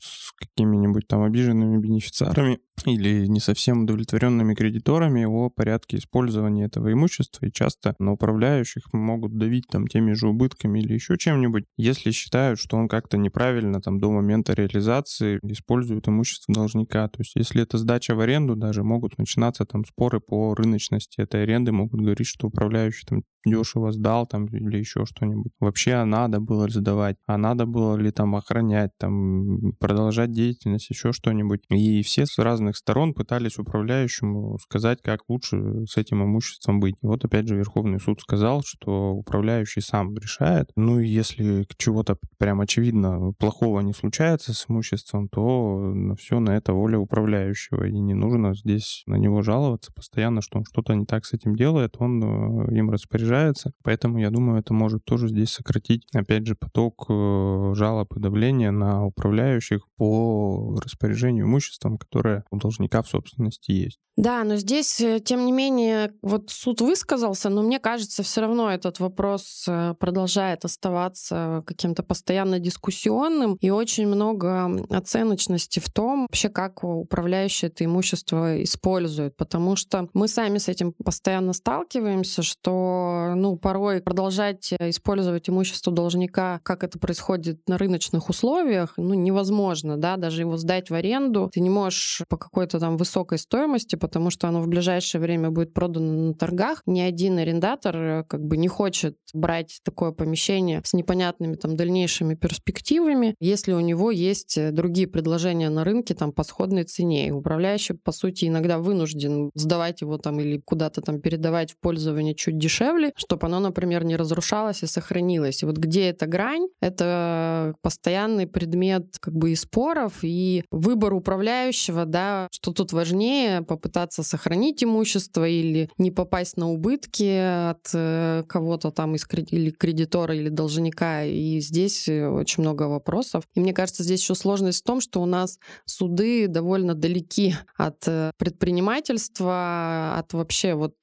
с 0.00 0.32
какими-нибудь 0.36 1.06
там 1.06 1.22
обиженными 1.22 1.78
бенефициарами, 1.78 2.58
или 2.86 3.26
не 3.26 3.40
совсем 3.40 3.82
удовлетворенными 3.82 4.54
кредиторами 4.54 5.24
о 5.24 5.50
порядке 5.50 5.98
использования 5.98 6.66
этого 6.66 6.92
имущества, 6.92 7.46
и 7.46 7.52
часто 7.52 7.94
на 7.98 8.12
управляющих 8.12 8.92
могут 8.92 9.36
давить 9.36 9.66
там 9.68 9.86
теми 9.86 10.12
же 10.12 10.28
убытками 10.28 10.80
или 10.80 10.94
еще 10.94 11.16
чем-нибудь, 11.28 11.64
если 11.76 12.10
считают, 12.10 12.58
что 12.58 12.78
он 12.78 12.88
как-то 12.88 13.18
неправильно 13.18 13.82
там 13.82 14.00
до 14.00 14.10
момента 14.10 14.54
реализации 14.54 15.38
использует 15.42 16.08
имущество 16.08 16.54
должника. 16.54 17.06
То 17.08 17.20
есть 17.20 17.32
если 17.36 17.62
это 17.62 17.76
сдача 17.76 18.14
в 18.14 18.20
аренду, 18.20 18.56
даже 18.56 18.82
могут 18.82 19.18
начинаться 19.18 19.66
там 19.66 19.84
споры 19.84 20.20
по 20.20 20.54
рыночности 20.54 21.20
этой 21.20 21.42
аренды, 21.42 21.70
могут 21.70 22.00
говорить, 22.00 22.26
что 22.26 22.46
управляющий 22.46 23.04
там 23.06 23.24
дешево 23.44 23.92
сдал 23.92 24.26
там 24.26 24.46
или 24.46 24.78
еще 24.78 25.04
что-нибудь. 25.04 25.52
Вообще 25.60 25.92
а 25.92 26.04
надо 26.04 26.40
было 26.40 26.64
ли 26.64 26.72
сдавать, 26.72 27.16
а 27.26 27.36
надо 27.36 27.66
было 27.66 27.96
ли 27.96 28.10
там 28.10 28.36
охранять, 28.36 28.90
там 28.98 29.72
продолжать 29.78 30.32
деятельность, 30.32 30.90
еще 30.90 31.12
что-нибудь. 31.12 31.60
И 31.70 32.02
все 32.02 32.26
с 32.26 32.38
разных 32.38 32.76
сторон 32.76 33.14
пытались 33.14 33.58
управляющему 33.58 34.58
сказать, 34.58 35.00
как 35.02 35.20
лучше 35.28 35.86
с 35.86 35.96
этим 35.96 36.22
имуществом 36.22 36.80
быть. 36.80 36.96
И 37.02 37.06
вот 37.06 37.24
опять 37.24 37.48
же 37.48 37.56
Верховный 37.56 38.00
суд 38.00 38.20
сказал, 38.20 38.62
что 38.64 39.12
управляющий 39.12 39.80
сам 39.80 40.16
решает. 40.16 40.70
Ну 40.76 41.00
и 41.00 41.08
если 41.08 41.66
чего-то 41.76 42.18
прям 42.38 42.60
очевидно 42.60 43.32
плохого 43.38 43.80
не 43.80 43.92
случается 43.92 44.52
с 44.52 44.66
имуществом, 44.68 45.28
то 45.28 45.94
все 46.18 46.40
на 46.40 46.56
это 46.56 46.72
воля 46.72 46.98
управляющего. 46.98 47.84
И 47.84 47.98
не 47.98 48.14
нужно 48.14 48.54
здесь 48.54 49.02
на 49.06 49.16
него 49.16 49.42
жаловаться 49.42 49.92
постоянно, 49.92 50.42
что 50.42 50.58
он 50.58 50.64
что-то 50.64 50.94
не 50.94 51.06
так 51.06 51.24
с 51.24 51.32
этим 51.32 51.54
делает, 51.56 51.96
он 51.98 52.22
э, 52.22 52.76
им 52.76 52.90
распоряжается 52.90 53.27
снижается. 53.28 53.72
Поэтому, 53.82 54.18
я 54.18 54.30
думаю, 54.30 54.60
это 54.60 54.72
может 54.72 55.04
тоже 55.04 55.28
здесь 55.28 55.50
сократить, 55.50 56.06
опять 56.14 56.46
же, 56.46 56.54
поток 56.54 57.06
э, 57.08 57.72
жалоб 57.74 58.16
и 58.16 58.20
давления 58.20 58.70
на 58.70 59.04
управляющих 59.04 59.82
по 59.96 60.78
распоряжению 60.82 61.44
имуществом, 61.44 61.98
которое 61.98 62.44
у 62.50 62.56
должника 62.56 63.02
в 63.02 63.08
собственности 63.08 63.72
есть. 63.72 63.98
Да, 64.18 64.42
но 64.42 64.56
здесь, 64.56 65.00
э, 65.00 65.20
тем 65.20 65.46
не 65.46 65.52
менее, 65.52 66.12
вот 66.22 66.50
суд 66.50 66.80
высказался, 66.80 67.50
но 67.50 67.62
мне 67.62 67.78
кажется, 67.78 68.24
все 68.24 68.40
равно 68.40 68.68
этот 68.68 68.98
вопрос 68.98 69.64
э, 69.68 69.94
продолжает 70.00 70.64
оставаться 70.64 71.62
каким-то 71.64 72.02
постоянно 72.02 72.58
дискуссионным, 72.58 73.56
и 73.60 73.70
очень 73.70 74.08
много 74.08 74.84
оценочности 74.90 75.78
в 75.78 75.88
том, 75.88 76.22
вообще 76.22 76.48
как 76.48 76.82
управляющие 76.82 77.70
это 77.70 77.84
имущество 77.84 78.60
используют, 78.64 79.36
потому 79.36 79.76
что 79.76 80.08
мы 80.14 80.26
сами 80.26 80.58
с 80.58 80.66
этим 80.66 80.94
постоянно 80.94 81.52
сталкиваемся, 81.52 82.42
что 82.42 83.17
ну, 83.34 83.56
порой 83.56 84.00
продолжать 84.00 84.72
использовать 84.80 85.48
имущество 85.48 85.92
должника, 85.92 86.60
как 86.62 86.84
это 86.84 86.98
происходит 86.98 87.60
на 87.68 87.78
рыночных 87.78 88.28
условиях, 88.28 88.94
ну, 88.96 89.14
невозможно, 89.14 89.96
да, 89.96 90.16
даже 90.16 90.42
его 90.42 90.56
сдать 90.56 90.90
в 90.90 90.94
аренду, 90.94 91.50
ты 91.52 91.60
не 91.60 91.70
можешь 91.70 92.22
по 92.28 92.36
какой-то 92.36 92.78
там 92.78 92.96
высокой 92.96 93.38
стоимости, 93.38 93.96
потому 93.96 94.30
что 94.30 94.48
оно 94.48 94.60
в 94.60 94.68
ближайшее 94.68 95.20
время 95.20 95.50
будет 95.50 95.72
продано 95.72 96.28
на 96.28 96.34
торгах. 96.34 96.82
Ни 96.86 97.00
один 97.00 97.38
арендатор 97.38 97.96
э, 97.96 98.24
как 98.24 98.44
бы 98.44 98.56
не 98.56 98.68
хочет 98.68 99.16
брать 99.32 99.80
такое 99.84 100.12
помещение 100.12 100.82
с 100.84 100.92
непонятными 100.92 101.54
там 101.54 101.76
дальнейшими 101.76 102.34
перспективами, 102.34 103.34
если 103.40 103.72
у 103.72 103.80
него 103.80 104.10
есть 104.10 104.58
э, 104.58 104.70
другие 104.70 105.06
предложения 105.06 105.70
на 105.70 105.84
рынке 105.84 106.14
там 106.14 106.32
по 106.32 106.42
сходной 106.42 106.84
цене. 106.84 107.28
И 107.28 107.30
управляющий, 107.30 107.94
по 107.94 108.12
сути, 108.12 108.46
иногда 108.46 108.78
вынужден 108.78 109.50
сдавать 109.54 110.00
его 110.00 110.18
там 110.18 110.40
или 110.40 110.58
куда-то 110.58 111.00
там 111.00 111.20
передавать 111.20 111.72
в 111.72 111.78
пользование 111.80 112.34
чуть 112.34 112.58
дешевле, 112.58 113.07
чтобы 113.16 113.46
оно, 113.46 113.60
например, 113.60 114.04
не 114.04 114.16
разрушалось 114.16 114.82
и 114.82 114.86
сохранилось. 114.86 115.62
И 115.62 115.66
вот 115.66 115.76
где 115.76 116.08
эта 116.08 116.26
грань, 116.26 116.68
это 116.80 117.74
постоянный 117.82 118.46
предмет 118.46 119.16
как 119.20 119.34
бы 119.34 119.52
и 119.52 119.54
споров, 119.54 120.18
и 120.22 120.64
выбор 120.70 121.14
управляющего, 121.14 122.04
да, 122.04 122.48
что 122.50 122.72
тут 122.72 122.92
важнее, 122.92 123.62
попытаться 123.62 124.18
пытаться 124.18 124.22
сохранить 124.22 124.84
имущество 124.84 125.46
или 125.46 125.90
не 125.98 126.10
попасть 126.10 126.56
на 126.56 126.70
убытки 126.70 127.70
от 127.70 127.90
э, 127.94 128.44
кого-то 128.48 128.90
там 128.90 129.14
из 129.14 129.26
или 129.50 129.70
кредитора 129.70 130.34
или 130.34 130.48
должника. 130.48 131.24
И 131.24 131.60
здесь 131.60 132.08
э, 132.08 132.28
очень 132.28 132.62
много 132.62 132.84
вопросов. 132.84 133.44
И 133.54 133.60
мне 133.60 133.72
кажется, 133.72 134.02
здесь 134.02 134.22
еще 134.22 134.34
сложность 134.34 134.80
в 134.80 134.84
том, 134.84 135.00
что 135.00 135.20
у 135.20 135.26
нас 135.26 135.58
суды 135.84 136.48
довольно 136.48 136.94
далеки 136.94 137.54
от 137.76 138.06
э, 138.06 138.30
предпринимательства, 138.38 140.16
от 140.18 140.32
вообще 140.32 140.74
вот 140.74 140.94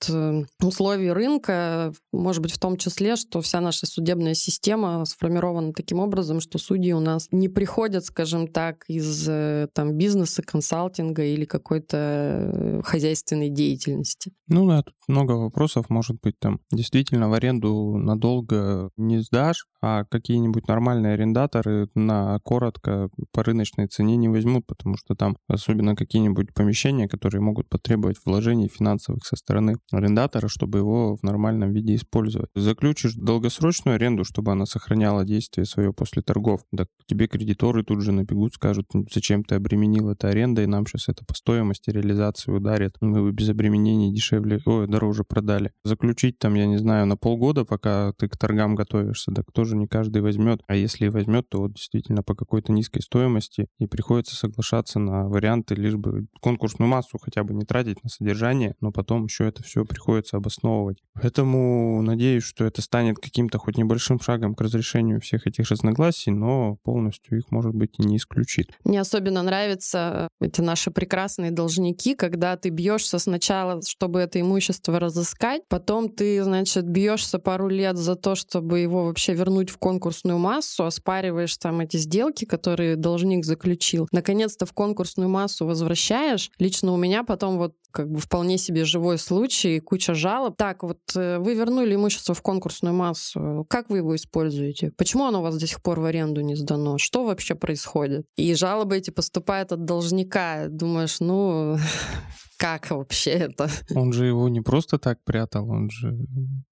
условий 0.61 1.11
рынка, 1.11 1.93
может 2.11 2.41
быть, 2.41 2.51
в 2.51 2.59
том 2.59 2.77
числе, 2.77 3.15
что 3.15 3.41
вся 3.41 3.61
наша 3.61 3.85
судебная 3.85 4.33
система 4.33 5.05
сформирована 5.05 5.73
таким 5.73 5.99
образом, 5.99 6.39
что 6.39 6.57
судьи 6.57 6.93
у 6.93 6.99
нас 6.99 7.27
не 7.31 7.49
приходят, 7.49 8.05
скажем 8.05 8.47
так, 8.47 8.83
из 8.87 9.25
там 9.73 9.93
бизнеса, 9.97 10.41
консалтинга 10.41 11.23
или 11.23 11.45
какой-то 11.45 12.81
хозяйственной 12.83 13.49
деятельности. 13.49 14.31
Ну 14.47 14.67
да, 14.67 14.83
тут 14.83 14.95
много 15.07 15.33
вопросов, 15.33 15.89
может 15.89 16.17
быть, 16.21 16.39
там 16.39 16.59
действительно 16.71 17.29
в 17.29 17.33
аренду 17.33 17.95
надолго 17.97 18.89
не 18.97 19.19
сдашь, 19.19 19.65
а 19.81 20.03
какие-нибудь 20.05 20.67
нормальные 20.67 21.13
арендаторы 21.13 21.89
на 21.95 22.39
коротко 22.43 23.09
по 23.31 23.43
рыночной 23.43 23.87
цене 23.87 24.17
не 24.17 24.29
возьмут, 24.29 24.65
потому 24.67 24.97
что 24.97 25.15
там 25.15 25.37
особенно 25.47 25.95
какие-нибудь 25.95 26.53
помещения, 26.53 27.07
которые 27.07 27.41
могут 27.41 27.69
потребовать 27.69 28.17
вложений 28.25 28.69
финансовых 28.69 29.25
со 29.25 29.35
стороны 29.35 29.77
арендатора, 29.91 30.47
чтобы 30.47 30.79
его 30.79 31.15
в 31.15 31.23
нормальном 31.23 31.71
виде 31.71 31.84
очереди 31.85 31.95
использовать. 31.95 32.49
Заключишь 32.55 33.13
долгосрочную 33.15 33.95
аренду, 33.95 34.23
чтобы 34.23 34.51
она 34.51 34.65
сохраняла 34.65 35.23
действие 35.23 35.65
свое 35.65 35.93
после 35.93 36.21
торгов. 36.21 36.61
Так 36.75 36.87
тебе 37.07 37.27
кредиторы 37.27 37.83
тут 37.83 38.01
же 38.01 38.11
набегут, 38.11 38.53
скажут, 38.53 38.87
зачем 39.13 39.43
ты 39.43 39.55
обременил 39.55 40.09
это 40.09 40.29
арендой, 40.29 40.67
нам 40.67 40.85
сейчас 40.85 41.09
это 41.09 41.23
по 41.25 41.33
стоимости 41.33 41.89
реализации 41.89 42.51
ударит. 42.51 42.95
Мы 43.01 43.21
бы 43.21 43.31
без 43.31 43.49
обременений 43.49 44.13
дешевле, 44.13 44.61
ой, 44.65 44.87
дороже 44.87 45.23
продали. 45.23 45.71
Заключить 45.83 46.39
там, 46.39 46.55
я 46.55 46.65
не 46.65 46.77
знаю, 46.77 47.05
на 47.05 47.17
полгода, 47.17 47.65
пока 47.65 48.13
ты 48.17 48.27
к 48.27 48.37
торгам 48.37 48.75
готовишься, 48.75 49.31
так 49.31 49.51
тоже 49.53 49.75
не 49.75 49.87
каждый 49.87 50.21
возьмет. 50.21 50.61
А 50.67 50.75
если 50.75 51.05
и 51.05 51.09
возьмет, 51.09 51.49
то 51.49 51.59
вот 51.59 51.73
действительно 51.73 52.23
по 52.23 52.35
какой-то 52.35 52.71
низкой 52.71 53.01
стоимости 53.01 53.67
и 53.79 53.85
приходится 53.85 54.35
соглашаться 54.35 54.99
на 54.99 55.27
варианты, 55.27 55.75
лишь 55.75 55.95
бы 55.95 56.27
конкурсную 56.41 56.89
массу 56.89 57.17
хотя 57.21 57.43
бы 57.43 57.53
не 57.53 57.65
тратить 57.65 58.03
на 58.03 58.09
содержание, 58.09 58.75
но 58.81 58.91
потом 58.91 59.25
еще 59.25 59.47
это 59.47 59.63
все 59.63 59.85
приходится 59.85 60.37
обосновывать. 60.37 61.01
Поэтому 61.13 61.74
надеюсь, 62.01 62.43
что 62.43 62.65
это 62.65 62.81
станет 62.81 63.17
каким-то 63.17 63.57
хоть 63.57 63.77
небольшим 63.77 64.19
шагом 64.19 64.55
к 64.55 64.61
разрешению 64.61 65.21
всех 65.21 65.47
этих 65.47 65.69
разногласий, 65.69 66.31
но 66.31 66.77
полностью 66.83 67.37
их, 67.37 67.51
может 67.51 67.73
быть, 67.73 67.95
и 67.99 68.03
не 68.03 68.17
исключит. 68.17 68.71
Мне 68.83 69.01
особенно 69.01 69.41
нравятся 69.43 70.27
эти 70.41 70.61
наши 70.61 70.91
прекрасные 70.91 71.51
должники, 71.51 72.15
когда 72.15 72.55
ты 72.57 72.69
бьешься 72.69 73.19
сначала, 73.19 73.81
чтобы 73.87 74.19
это 74.19 74.39
имущество 74.39 74.99
разыскать, 74.99 75.63
потом 75.69 76.09
ты, 76.09 76.43
значит, 76.43 76.85
бьешься 76.87 77.39
пару 77.39 77.67
лет 77.67 77.97
за 77.97 78.15
то, 78.15 78.35
чтобы 78.35 78.79
его 78.79 79.05
вообще 79.05 79.33
вернуть 79.33 79.69
в 79.69 79.77
конкурсную 79.77 80.37
массу, 80.37 80.85
оспариваешь 80.85 81.55
там 81.57 81.79
эти 81.79 81.97
сделки, 81.97 82.45
которые 82.45 82.95
должник 82.95 83.45
заключил. 83.45 84.07
Наконец-то 84.11 84.65
в 84.65 84.73
конкурсную 84.73 85.29
массу 85.29 85.65
возвращаешь. 85.65 86.51
Лично 86.59 86.91
у 86.91 86.97
меня 86.97 87.23
потом 87.23 87.57
вот 87.57 87.75
как 87.95 88.11
бы 88.11 88.19
вполне 88.19 88.57
себе 88.57 88.83
живой 88.83 89.17
случай, 89.17 89.79
куча 89.79 90.13
жалоб. 90.13 90.57
Так, 90.57 90.83
вот 90.83 90.99
э, 91.15 91.39
вы 91.39 91.55
вернули 91.55 91.95
имущество 91.95 92.35
в 92.35 92.41
конкурсную 92.41 92.93
массу. 92.93 93.65
Как 93.69 93.89
вы 93.89 93.99
его 93.99 94.13
используете? 94.15 94.91
Почему 94.97 95.23
оно 95.25 95.39
у 95.39 95.43
вас 95.43 95.57
до 95.57 95.65
сих 95.65 95.81
пор 95.81 96.01
в 96.01 96.03
аренду 96.03 96.41
не 96.41 96.55
сдано? 96.55 96.97
Что 96.97 97.23
вообще 97.23 97.55
происходит? 97.55 98.25
И 98.35 98.53
жалобы 98.53 98.97
эти 98.97 99.11
поступают 99.11 99.71
от 99.71 99.85
должника. 99.85 100.67
Думаешь, 100.67 101.21
ну, 101.21 101.77
как 102.57 102.91
вообще 102.91 103.31
это? 103.31 103.69
Он 103.95 104.11
же 104.11 104.25
его 104.25 104.49
не 104.49 104.59
просто 104.59 104.97
так 104.97 105.23
прятал, 105.23 105.69
он 105.69 105.89
же 105.89 106.17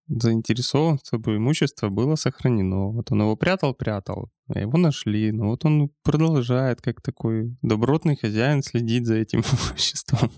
заинтересован, 0.08 1.00
чтобы 1.06 1.38
имущество 1.38 1.88
было 1.88 2.16
сохранено. 2.16 2.92
Вот 2.92 3.12
он 3.14 3.22
его 3.22 3.38
прятал-прятал, 3.38 4.30
а 4.54 4.60
его 4.60 4.78
нашли. 4.78 5.32
Но 5.32 5.46
вот 5.46 5.64
он 5.64 5.90
продолжает, 6.04 6.82
как 6.82 7.02
такой 7.02 7.56
добротный 7.62 8.18
хозяин, 8.18 8.62
следить 8.62 9.06
за 9.06 9.16
этим 9.16 9.40
имуществом. 9.72 10.32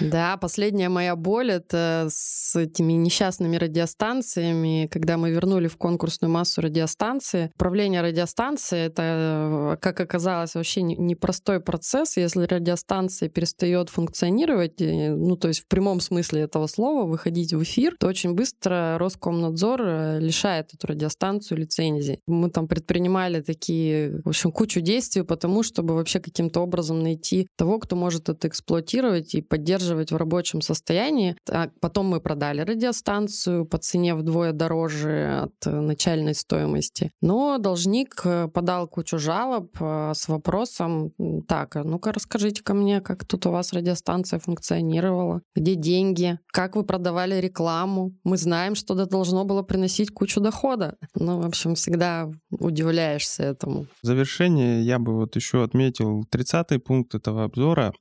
Да, 0.00 0.36
последняя 0.36 0.88
моя 0.88 1.16
боль— 1.16 1.50
это 1.52 2.08
с 2.10 2.56
этими 2.56 2.92
несчастными 2.94 3.56
радиостанциями. 3.56 4.88
Когда 4.90 5.16
мы 5.16 5.30
вернули 5.30 5.68
в 5.68 5.76
конкурсную 5.76 6.30
массу 6.30 6.60
радиостанции, 6.60 7.50
управление 7.54 8.02
радиостанцией— 8.02 8.86
это, 8.86 9.78
как 9.80 10.00
оказалось, 10.00 10.54
вообще 10.54 10.82
непростой 10.82 11.60
процесс. 11.60 12.16
Если 12.16 12.44
радиостанция 12.44 13.28
перестает 13.28 13.88
функционировать, 13.88 14.74
ну, 14.78 15.36
то 15.36 15.48
есть 15.48 15.60
в 15.60 15.68
прямом 15.68 16.00
смысле 16.00 16.42
этого 16.42 16.66
слова, 16.66 17.06
выходить 17.06 17.52
в 17.52 17.62
эфир, 17.62 17.96
то 17.98 18.06
очень 18.06 18.34
быстро 18.34 18.98
Роскомнадзор 18.98 19.82
э, 19.82 20.18
лишает 20.20 20.74
эту 20.74 20.88
радиостанцию 20.88 21.58
лицензии. 21.58 22.20
Мы 22.26 22.50
там 22.50 22.68
предпринимали 22.68 23.40
такие, 23.40 24.20
в 24.24 24.28
общем, 24.28 24.52
кучу 24.52 24.80
действий 24.80 25.22
потому, 25.22 25.62
чтобы 25.62 25.94
вообще 25.94 26.20
каким-то 26.20 26.60
образом 26.60 27.02
найти 27.02 27.46
того, 27.56 27.78
кто 27.78 27.96
может 27.96 28.28
это 28.28 28.48
эксплуатировать 28.48 29.34
и 29.34 29.42
поддерживать 29.42 29.63
в 29.64 30.16
рабочем 30.16 30.60
состоянии. 30.60 31.36
А 31.50 31.68
потом 31.80 32.06
мы 32.06 32.20
продали 32.20 32.60
радиостанцию 32.60 33.66
по 33.66 33.78
цене 33.78 34.14
вдвое 34.14 34.52
дороже 34.52 35.44
от 35.44 35.66
начальной 35.66 36.34
стоимости. 36.34 37.10
Но 37.20 37.58
должник 37.58 38.20
э, 38.24 38.48
подал 38.48 38.88
кучу 38.88 39.18
жалоб 39.18 39.76
э, 39.80 40.12
с 40.14 40.28
вопросом, 40.28 41.12
так, 41.48 41.76
а 41.76 41.84
ну-ка 41.84 42.12
расскажите-ка 42.12 42.74
мне, 42.74 43.00
как 43.00 43.24
тут 43.24 43.46
у 43.46 43.50
вас 43.50 43.72
радиостанция 43.72 44.38
функционировала, 44.38 45.42
где 45.54 45.74
деньги, 45.74 46.38
как 46.52 46.76
вы 46.76 46.84
продавали 46.84 47.40
рекламу. 47.40 48.12
Мы 48.24 48.36
знаем, 48.36 48.74
что 48.74 48.94
это 48.94 49.06
должно 49.06 49.44
было 49.44 49.62
приносить 49.62 50.10
кучу 50.10 50.40
дохода. 50.40 50.96
Ну, 51.14 51.40
в 51.40 51.46
общем, 51.46 51.74
всегда 51.74 52.30
удивляешься 52.50 53.42
этому. 53.42 53.86
В 54.02 54.06
завершение 54.06 54.82
я 54.82 54.98
бы 54.98 55.14
вот 55.14 55.36
еще 55.36 55.62
отметил 55.62 56.24
30-й 56.32 56.78
пункт 56.78 57.14
этого 57.14 57.44
обзора. 57.44 57.92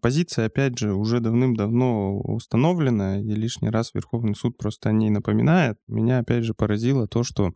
Позиция, 0.00 0.46
опять 0.46 0.78
же, 0.78 0.93
уже 0.94 1.20
давным-давно 1.20 2.18
установлена, 2.20 3.20
и 3.20 3.34
лишний 3.34 3.70
раз 3.70 3.92
Верховный 3.94 4.34
суд 4.34 4.56
просто 4.56 4.88
о 4.88 4.92
ней 4.92 5.10
напоминает. 5.10 5.76
Меня 5.88 6.18
опять 6.18 6.44
же 6.44 6.54
поразило 6.54 7.06
то, 7.06 7.22
что 7.22 7.52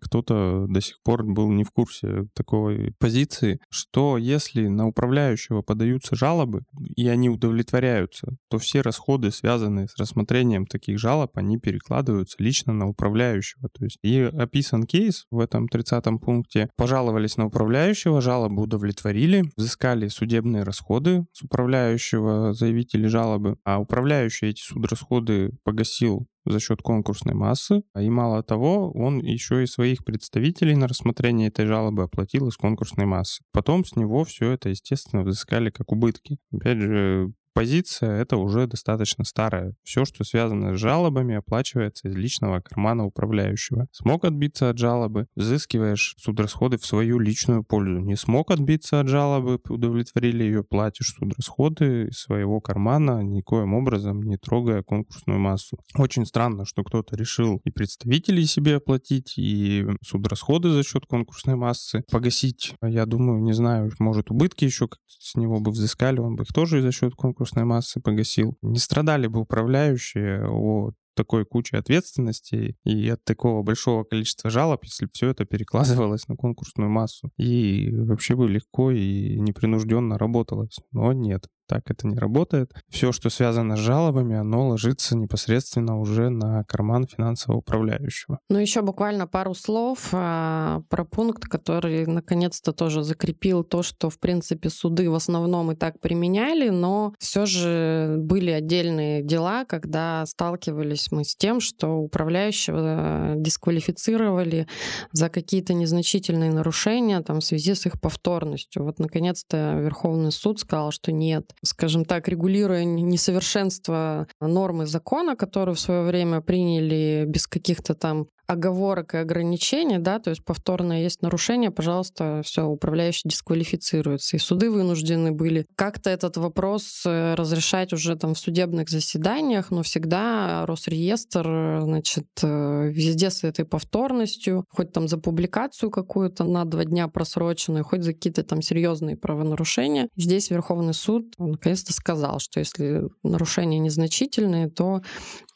кто-то 0.00 0.66
до 0.68 0.80
сих 0.80 1.00
пор 1.02 1.24
был 1.24 1.50
не 1.50 1.64
в 1.64 1.70
курсе 1.70 2.26
такой 2.34 2.94
позиции, 2.98 3.60
что 3.70 4.18
если 4.18 4.68
на 4.68 4.86
управляющего 4.86 5.62
подаются 5.62 6.14
жалобы, 6.14 6.62
и 6.96 7.08
они 7.08 7.28
удовлетворяются, 7.28 8.36
то 8.48 8.58
все 8.58 8.80
расходы, 8.80 9.30
связанные 9.30 9.88
с 9.88 9.96
рассмотрением 9.98 10.66
таких 10.66 10.98
жалоб, 10.98 11.36
они 11.36 11.58
перекладываются 11.58 12.36
лично 12.38 12.72
на 12.72 12.88
управляющего. 12.88 13.68
То 13.68 13.84
есть 13.84 13.98
и 14.02 14.20
описан 14.20 14.84
кейс 14.84 15.26
в 15.30 15.38
этом 15.38 15.68
30 15.68 16.04
пункте. 16.20 16.68
Пожаловались 16.76 17.36
на 17.36 17.46
управляющего, 17.46 18.20
жалобы 18.20 18.62
удовлетворили, 18.62 19.44
взыскали 19.56 20.08
судебные 20.08 20.62
расходы 20.62 21.24
с 21.32 21.42
управляющего 21.42 22.54
заявители 22.54 23.06
жалобы, 23.06 23.56
а 23.64 23.78
управляющий 23.80 24.46
эти 24.46 24.60
судрасходы 24.60 25.50
погасил 25.64 26.26
за 26.44 26.60
счет 26.60 26.82
конкурсной 26.82 27.34
массы. 27.34 27.82
И 27.98 28.10
мало 28.10 28.42
того, 28.42 28.90
он 28.92 29.18
еще 29.18 29.62
и 29.62 29.66
своих 29.66 30.04
представителей 30.04 30.76
на 30.76 30.88
рассмотрение 30.88 31.48
этой 31.48 31.66
жалобы 31.66 32.04
оплатил 32.04 32.48
из 32.48 32.56
конкурсной 32.56 33.06
массы. 33.06 33.42
Потом 33.52 33.84
с 33.84 33.96
него 33.96 34.24
все 34.24 34.52
это, 34.52 34.68
естественно, 34.68 35.22
взыскали 35.22 35.70
как 35.70 35.92
убытки. 35.92 36.38
Опять 36.52 36.78
же, 36.78 37.32
позиция— 37.52 38.20
это 38.22 38.36
уже 38.36 38.66
достаточно 38.66 39.24
старая. 39.24 39.74
Все, 39.82 40.04
что 40.04 40.24
связано 40.24 40.74
с 40.74 40.80
жалобами, 40.80 41.36
оплачивается 41.36 42.08
из 42.08 42.14
личного 42.14 42.60
кармана 42.60 43.04
управляющего. 43.04 43.86
Смог 43.92 44.24
отбиться 44.24 44.70
от 44.70 44.78
жалобы, 44.78 45.26
взыскиваешь 45.36 46.14
судрасходы 46.18 46.78
в 46.78 46.86
свою 46.86 47.18
личную 47.18 47.64
пользу. 47.64 48.00
Не 48.00 48.16
смог 48.16 48.50
отбиться 48.50 49.00
от 49.00 49.08
жалобы, 49.08 49.60
удовлетворили 49.68 50.44
ее, 50.44 50.64
платишь 50.64 51.14
судрасходы 51.18 52.08
из 52.08 52.18
своего 52.18 52.60
кармана, 52.60 53.22
никоим 53.22 53.74
образом 53.74 54.22
не 54.22 54.36
трогая 54.36 54.82
конкурсную 54.82 55.38
массу. 55.38 55.78
Очень 55.96 56.26
странно, 56.26 56.64
что 56.64 56.84
кто-то 56.84 57.16
решил 57.16 57.60
и 57.64 57.70
представителей 57.70 58.46
себе 58.46 58.76
оплатить, 58.76 59.34
и 59.36 59.86
судрасходы 60.02 60.70
за 60.70 60.82
счет 60.82 61.06
конкурсной 61.06 61.56
массы 61.56 62.02
погасить. 62.10 62.74
Я 62.82 63.06
думаю, 63.06 63.42
не 63.42 63.52
знаю, 63.52 63.90
может 63.98 64.30
убытки 64.30 64.64
еще 64.64 64.88
с 65.06 65.34
него 65.34 65.60
бы 65.60 65.70
взыскали, 65.70 66.18
он 66.18 66.36
бы 66.36 66.44
их 66.44 66.52
тоже 66.52 66.80
за 66.80 66.92
счет 66.92 67.14
конкурсной 67.14 67.41
конкурсной 67.42 67.64
массы 67.64 68.00
погасил. 68.00 68.56
Не 68.62 68.78
страдали 68.78 69.26
бы 69.26 69.40
управляющие 69.40 70.48
от 70.48 70.94
такой 71.14 71.44
кучи 71.44 71.74
ответственности 71.74 72.76
и 72.84 73.08
от 73.08 73.22
такого 73.24 73.62
большого 73.62 74.04
количества 74.04 74.48
жалоб, 74.48 74.84
если 74.84 75.08
все 75.12 75.30
это 75.30 75.44
перекладывалось 75.44 76.28
на 76.28 76.36
конкурсную 76.36 76.88
массу. 76.88 77.30
И 77.36 77.90
вообще 77.94 78.34
бы 78.34 78.48
легко 78.48 78.90
и 78.92 79.38
непринужденно 79.38 80.18
работалось. 80.18 80.78
Но 80.92 81.12
нет 81.12 81.46
так 81.72 81.90
это 81.90 82.06
не 82.06 82.18
работает. 82.18 82.70
Все, 82.90 83.12
что 83.12 83.30
связано 83.30 83.76
с 83.76 83.80
жалобами, 83.80 84.36
оно 84.36 84.68
ложится 84.68 85.16
непосредственно 85.16 85.98
уже 85.98 86.28
на 86.28 86.64
карман 86.64 87.06
финансового 87.06 87.60
управляющего. 87.60 88.38
Ну, 88.50 88.58
еще 88.58 88.82
буквально 88.82 89.26
пару 89.26 89.54
слов 89.54 90.10
а, 90.12 90.82
про 90.90 91.06
пункт, 91.06 91.44
который 91.44 92.04
наконец-то 92.04 92.72
тоже 92.72 93.02
закрепил 93.02 93.64
то, 93.64 93.82
что, 93.82 94.10
в 94.10 94.18
принципе, 94.18 94.68
суды 94.68 95.08
в 95.08 95.14
основном 95.14 95.72
и 95.72 95.74
так 95.74 95.98
применяли, 95.98 96.68
но 96.68 97.14
все 97.18 97.46
же 97.46 98.16
были 98.18 98.50
отдельные 98.50 99.22
дела, 99.22 99.64
когда 99.64 100.26
сталкивались 100.26 101.10
мы 101.10 101.24
с 101.24 101.34
тем, 101.34 101.60
что 101.60 101.88
управляющего 101.96 103.34
дисквалифицировали 103.36 104.66
за 105.12 105.30
какие-то 105.30 105.72
незначительные 105.72 106.50
нарушения 106.50 107.20
там, 107.22 107.40
в 107.40 107.44
связи 107.44 107.74
с 107.74 107.86
их 107.86 107.98
повторностью. 107.98 108.84
Вот, 108.84 108.98
наконец-то, 108.98 109.78
Верховный 109.80 110.32
суд 110.32 110.60
сказал, 110.60 110.90
что 110.90 111.12
нет, 111.12 111.54
скажем 111.64 112.04
так, 112.04 112.28
регулируя 112.28 112.84
несовершенство 112.84 114.26
нормы 114.40 114.86
закона, 114.86 115.36
которые 115.36 115.74
в 115.74 115.80
свое 115.80 116.02
время 116.02 116.40
приняли 116.40 117.24
без 117.26 117.46
каких-то 117.46 117.94
там 117.94 118.26
оговорок 118.52 119.14
и 119.14 119.18
ограничений, 119.18 119.98
да, 119.98 120.18
то 120.18 120.30
есть 120.30 120.44
повторное 120.44 121.02
есть 121.02 121.22
нарушение, 121.22 121.70
пожалуйста, 121.70 122.42
все, 122.44 122.64
управляющий 122.64 123.28
дисквалифицируется. 123.28 124.36
И 124.36 124.40
суды 124.40 124.70
вынуждены 124.70 125.32
были 125.32 125.66
как-то 125.76 126.10
этот 126.10 126.36
вопрос 126.36 127.02
э, 127.06 127.34
разрешать 127.34 127.92
уже 127.92 128.16
там 128.16 128.34
в 128.34 128.38
судебных 128.38 128.88
заседаниях, 128.88 129.70
но 129.70 129.82
всегда 129.82 130.64
Росреестр, 130.66 131.80
значит, 131.82 132.26
э, 132.42 132.88
везде 132.88 133.30
с 133.30 133.44
этой 133.44 133.64
повторностью, 133.64 134.64
хоть 134.68 134.92
там 134.92 135.08
за 135.08 135.18
публикацию 135.18 135.90
какую-то 135.90 136.44
на 136.44 136.64
два 136.64 136.84
дня 136.84 137.08
просроченную, 137.08 137.84
хоть 137.84 138.02
за 138.02 138.12
какие-то 138.12 138.42
там 138.42 138.62
серьезные 138.62 139.16
правонарушения. 139.16 140.08
Здесь 140.16 140.50
Верховный 140.50 140.94
суд 140.94 141.34
наконец-то 141.38 141.92
сказал, 141.92 142.38
что 142.38 142.60
если 142.60 143.02
нарушения 143.22 143.78
незначительные, 143.78 144.68
то, 144.68 145.02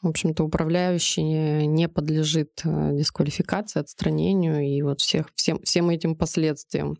в 0.01 0.07
общем-то, 0.07 0.43
управляющий 0.43 1.67
не 1.67 1.87
подлежит 1.87 2.61
э, 2.63 2.86
дисквалификации, 2.93 3.79
отстранению 3.79 4.61
и 4.61 4.81
вот 4.81 5.01
всех, 5.01 5.29
всем, 5.35 5.61
всем 5.63 5.89
этим 5.89 6.15
последствиям. 6.15 6.97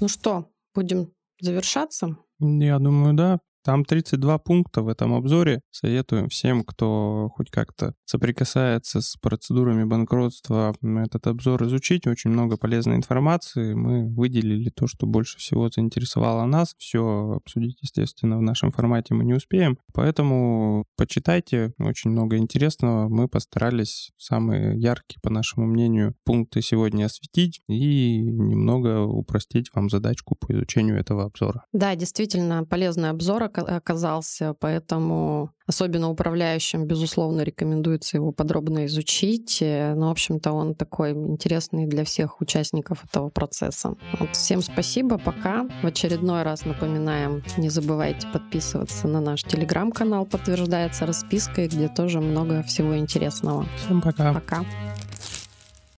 Ну 0.00 0.08
что, 0.08 0.50
будем 0.74 1.12
завершаться? 1.40 2.16
Я 2.38 2.78
думаю, 2.78 3.14
да. 3.14 3.40
Там 3.66 3.84
32 3.84 4.38
пункта 4.38 4.82
в 4.82 4.86
этом 4.86 5.12
обзоре. 5.12 5.60
Советуем 5.72 6.28
всем, 6.28 6.62
кто 6.62 7.32
хоть 7.34 7.50
как-то 7.50 7.94
соприкасается 8.04 9.00
с 9.00 9.16
процедурами 9.16 9.82
банкротства, 9.82 10.76
этот 11.04 11.26
обзор 11.26 11.64
изучить. 11.64 12.06
Очень 12.06 12.30
много 12.30 12.58
полезной 12.58 12.94
информации. 12.94 13.74
Мы 13.74 14.06
выделили 14.06 14.70
то, 14.70 14.86
что 14.86 15.08
больше 15.08 15.38
всего 15.38 15.68
заинтересовало 15.68 16.44
нас. 16.44 16.76
Все 16.78 17.40
обсудить, 17.44 17.78
естественно, 17.82 18.38
в 18.38 18.42
нашем 18.42 18.70
формате 18.70 19.14
мы 19.14 19.24
не 19.24 19.34
успеем. 19.34 19.78
Поэтому 19.92 20.84
почитайте. 20.96 21.72
Очень 21.80 22.10
много 22.10 22.36
интересного. 22.36 23.08
Мы 23.08 23.26
постарались 23.26 24.12
самые 24.16 24.78
яркие, 24.78 25.18
по 25.24 25.30
нашему 25.30 25.66
мнению, 25.66 26.14
пункты 26.24 26.62
сегодня 26.62 27.06
осветить 27.06 27.62
и 27.68 28.18
немного 28.20 29.02
упростить 29.02 29.70
вам 29.74 29.90
задачку 29.90 30.36
по 30.36 30.52
изучению 30.52 31.00
этого 31.00 31.24
обзора. 31.24 31.64
Да, 31.72 31.96
действительно, 31.96 32.62
полезный 32.62 33.10
обзор 33.10 33.42
оказался, 33.58 34.54
поэтому 34.58 35.50
особенно 35.66 36.10
управляющим, 36.10 36.86
безусловно, 36.86 37.42
рекомендуется 37.42 38.16
его 38.16 38.32
подробно 38.32 38.86
изучить. 38.86 39.58
Э, 39.60 39.94
Но, 39.94 40.00
ну, 40.00 40.06
в 40.08 40.10
общем-то, 40.12 40.52
он 40.52 40.74
такой 40.74 41.12
интересный 41.12 41.86
для 41.86 42.04
всех 42.04 42.40
участников 42.40 43.04
этого 43.04 43.28
процесса. 43.30 43.94
Вот, 44.18 44.30
всем 44.34 44.62
спасибо, 44.62 45.18
пока. 45.18 45.66
В 45.82 45.86
очередной 45.86 46.42
раз 46.42 46.64
напоминаем, 46.64 47.42
не 47.56 47.68
забывайте 47.68 48.26
подписываться 48.32 49.08
на 49.08 49.20
наш 49.20 49.42
телеграм-канал, 49.42 50.26
подтверждается 50.26 51.06
распиской, 51.06 51.66
где 51.66 51.88
тоже 51.88 52.20
много 52.20 52.62
всего 52.62 52.96
интересного. 52.96 53.66
Всем 53.84 54.00
пока. 54.00 54.32
Пока. 54.32 54.64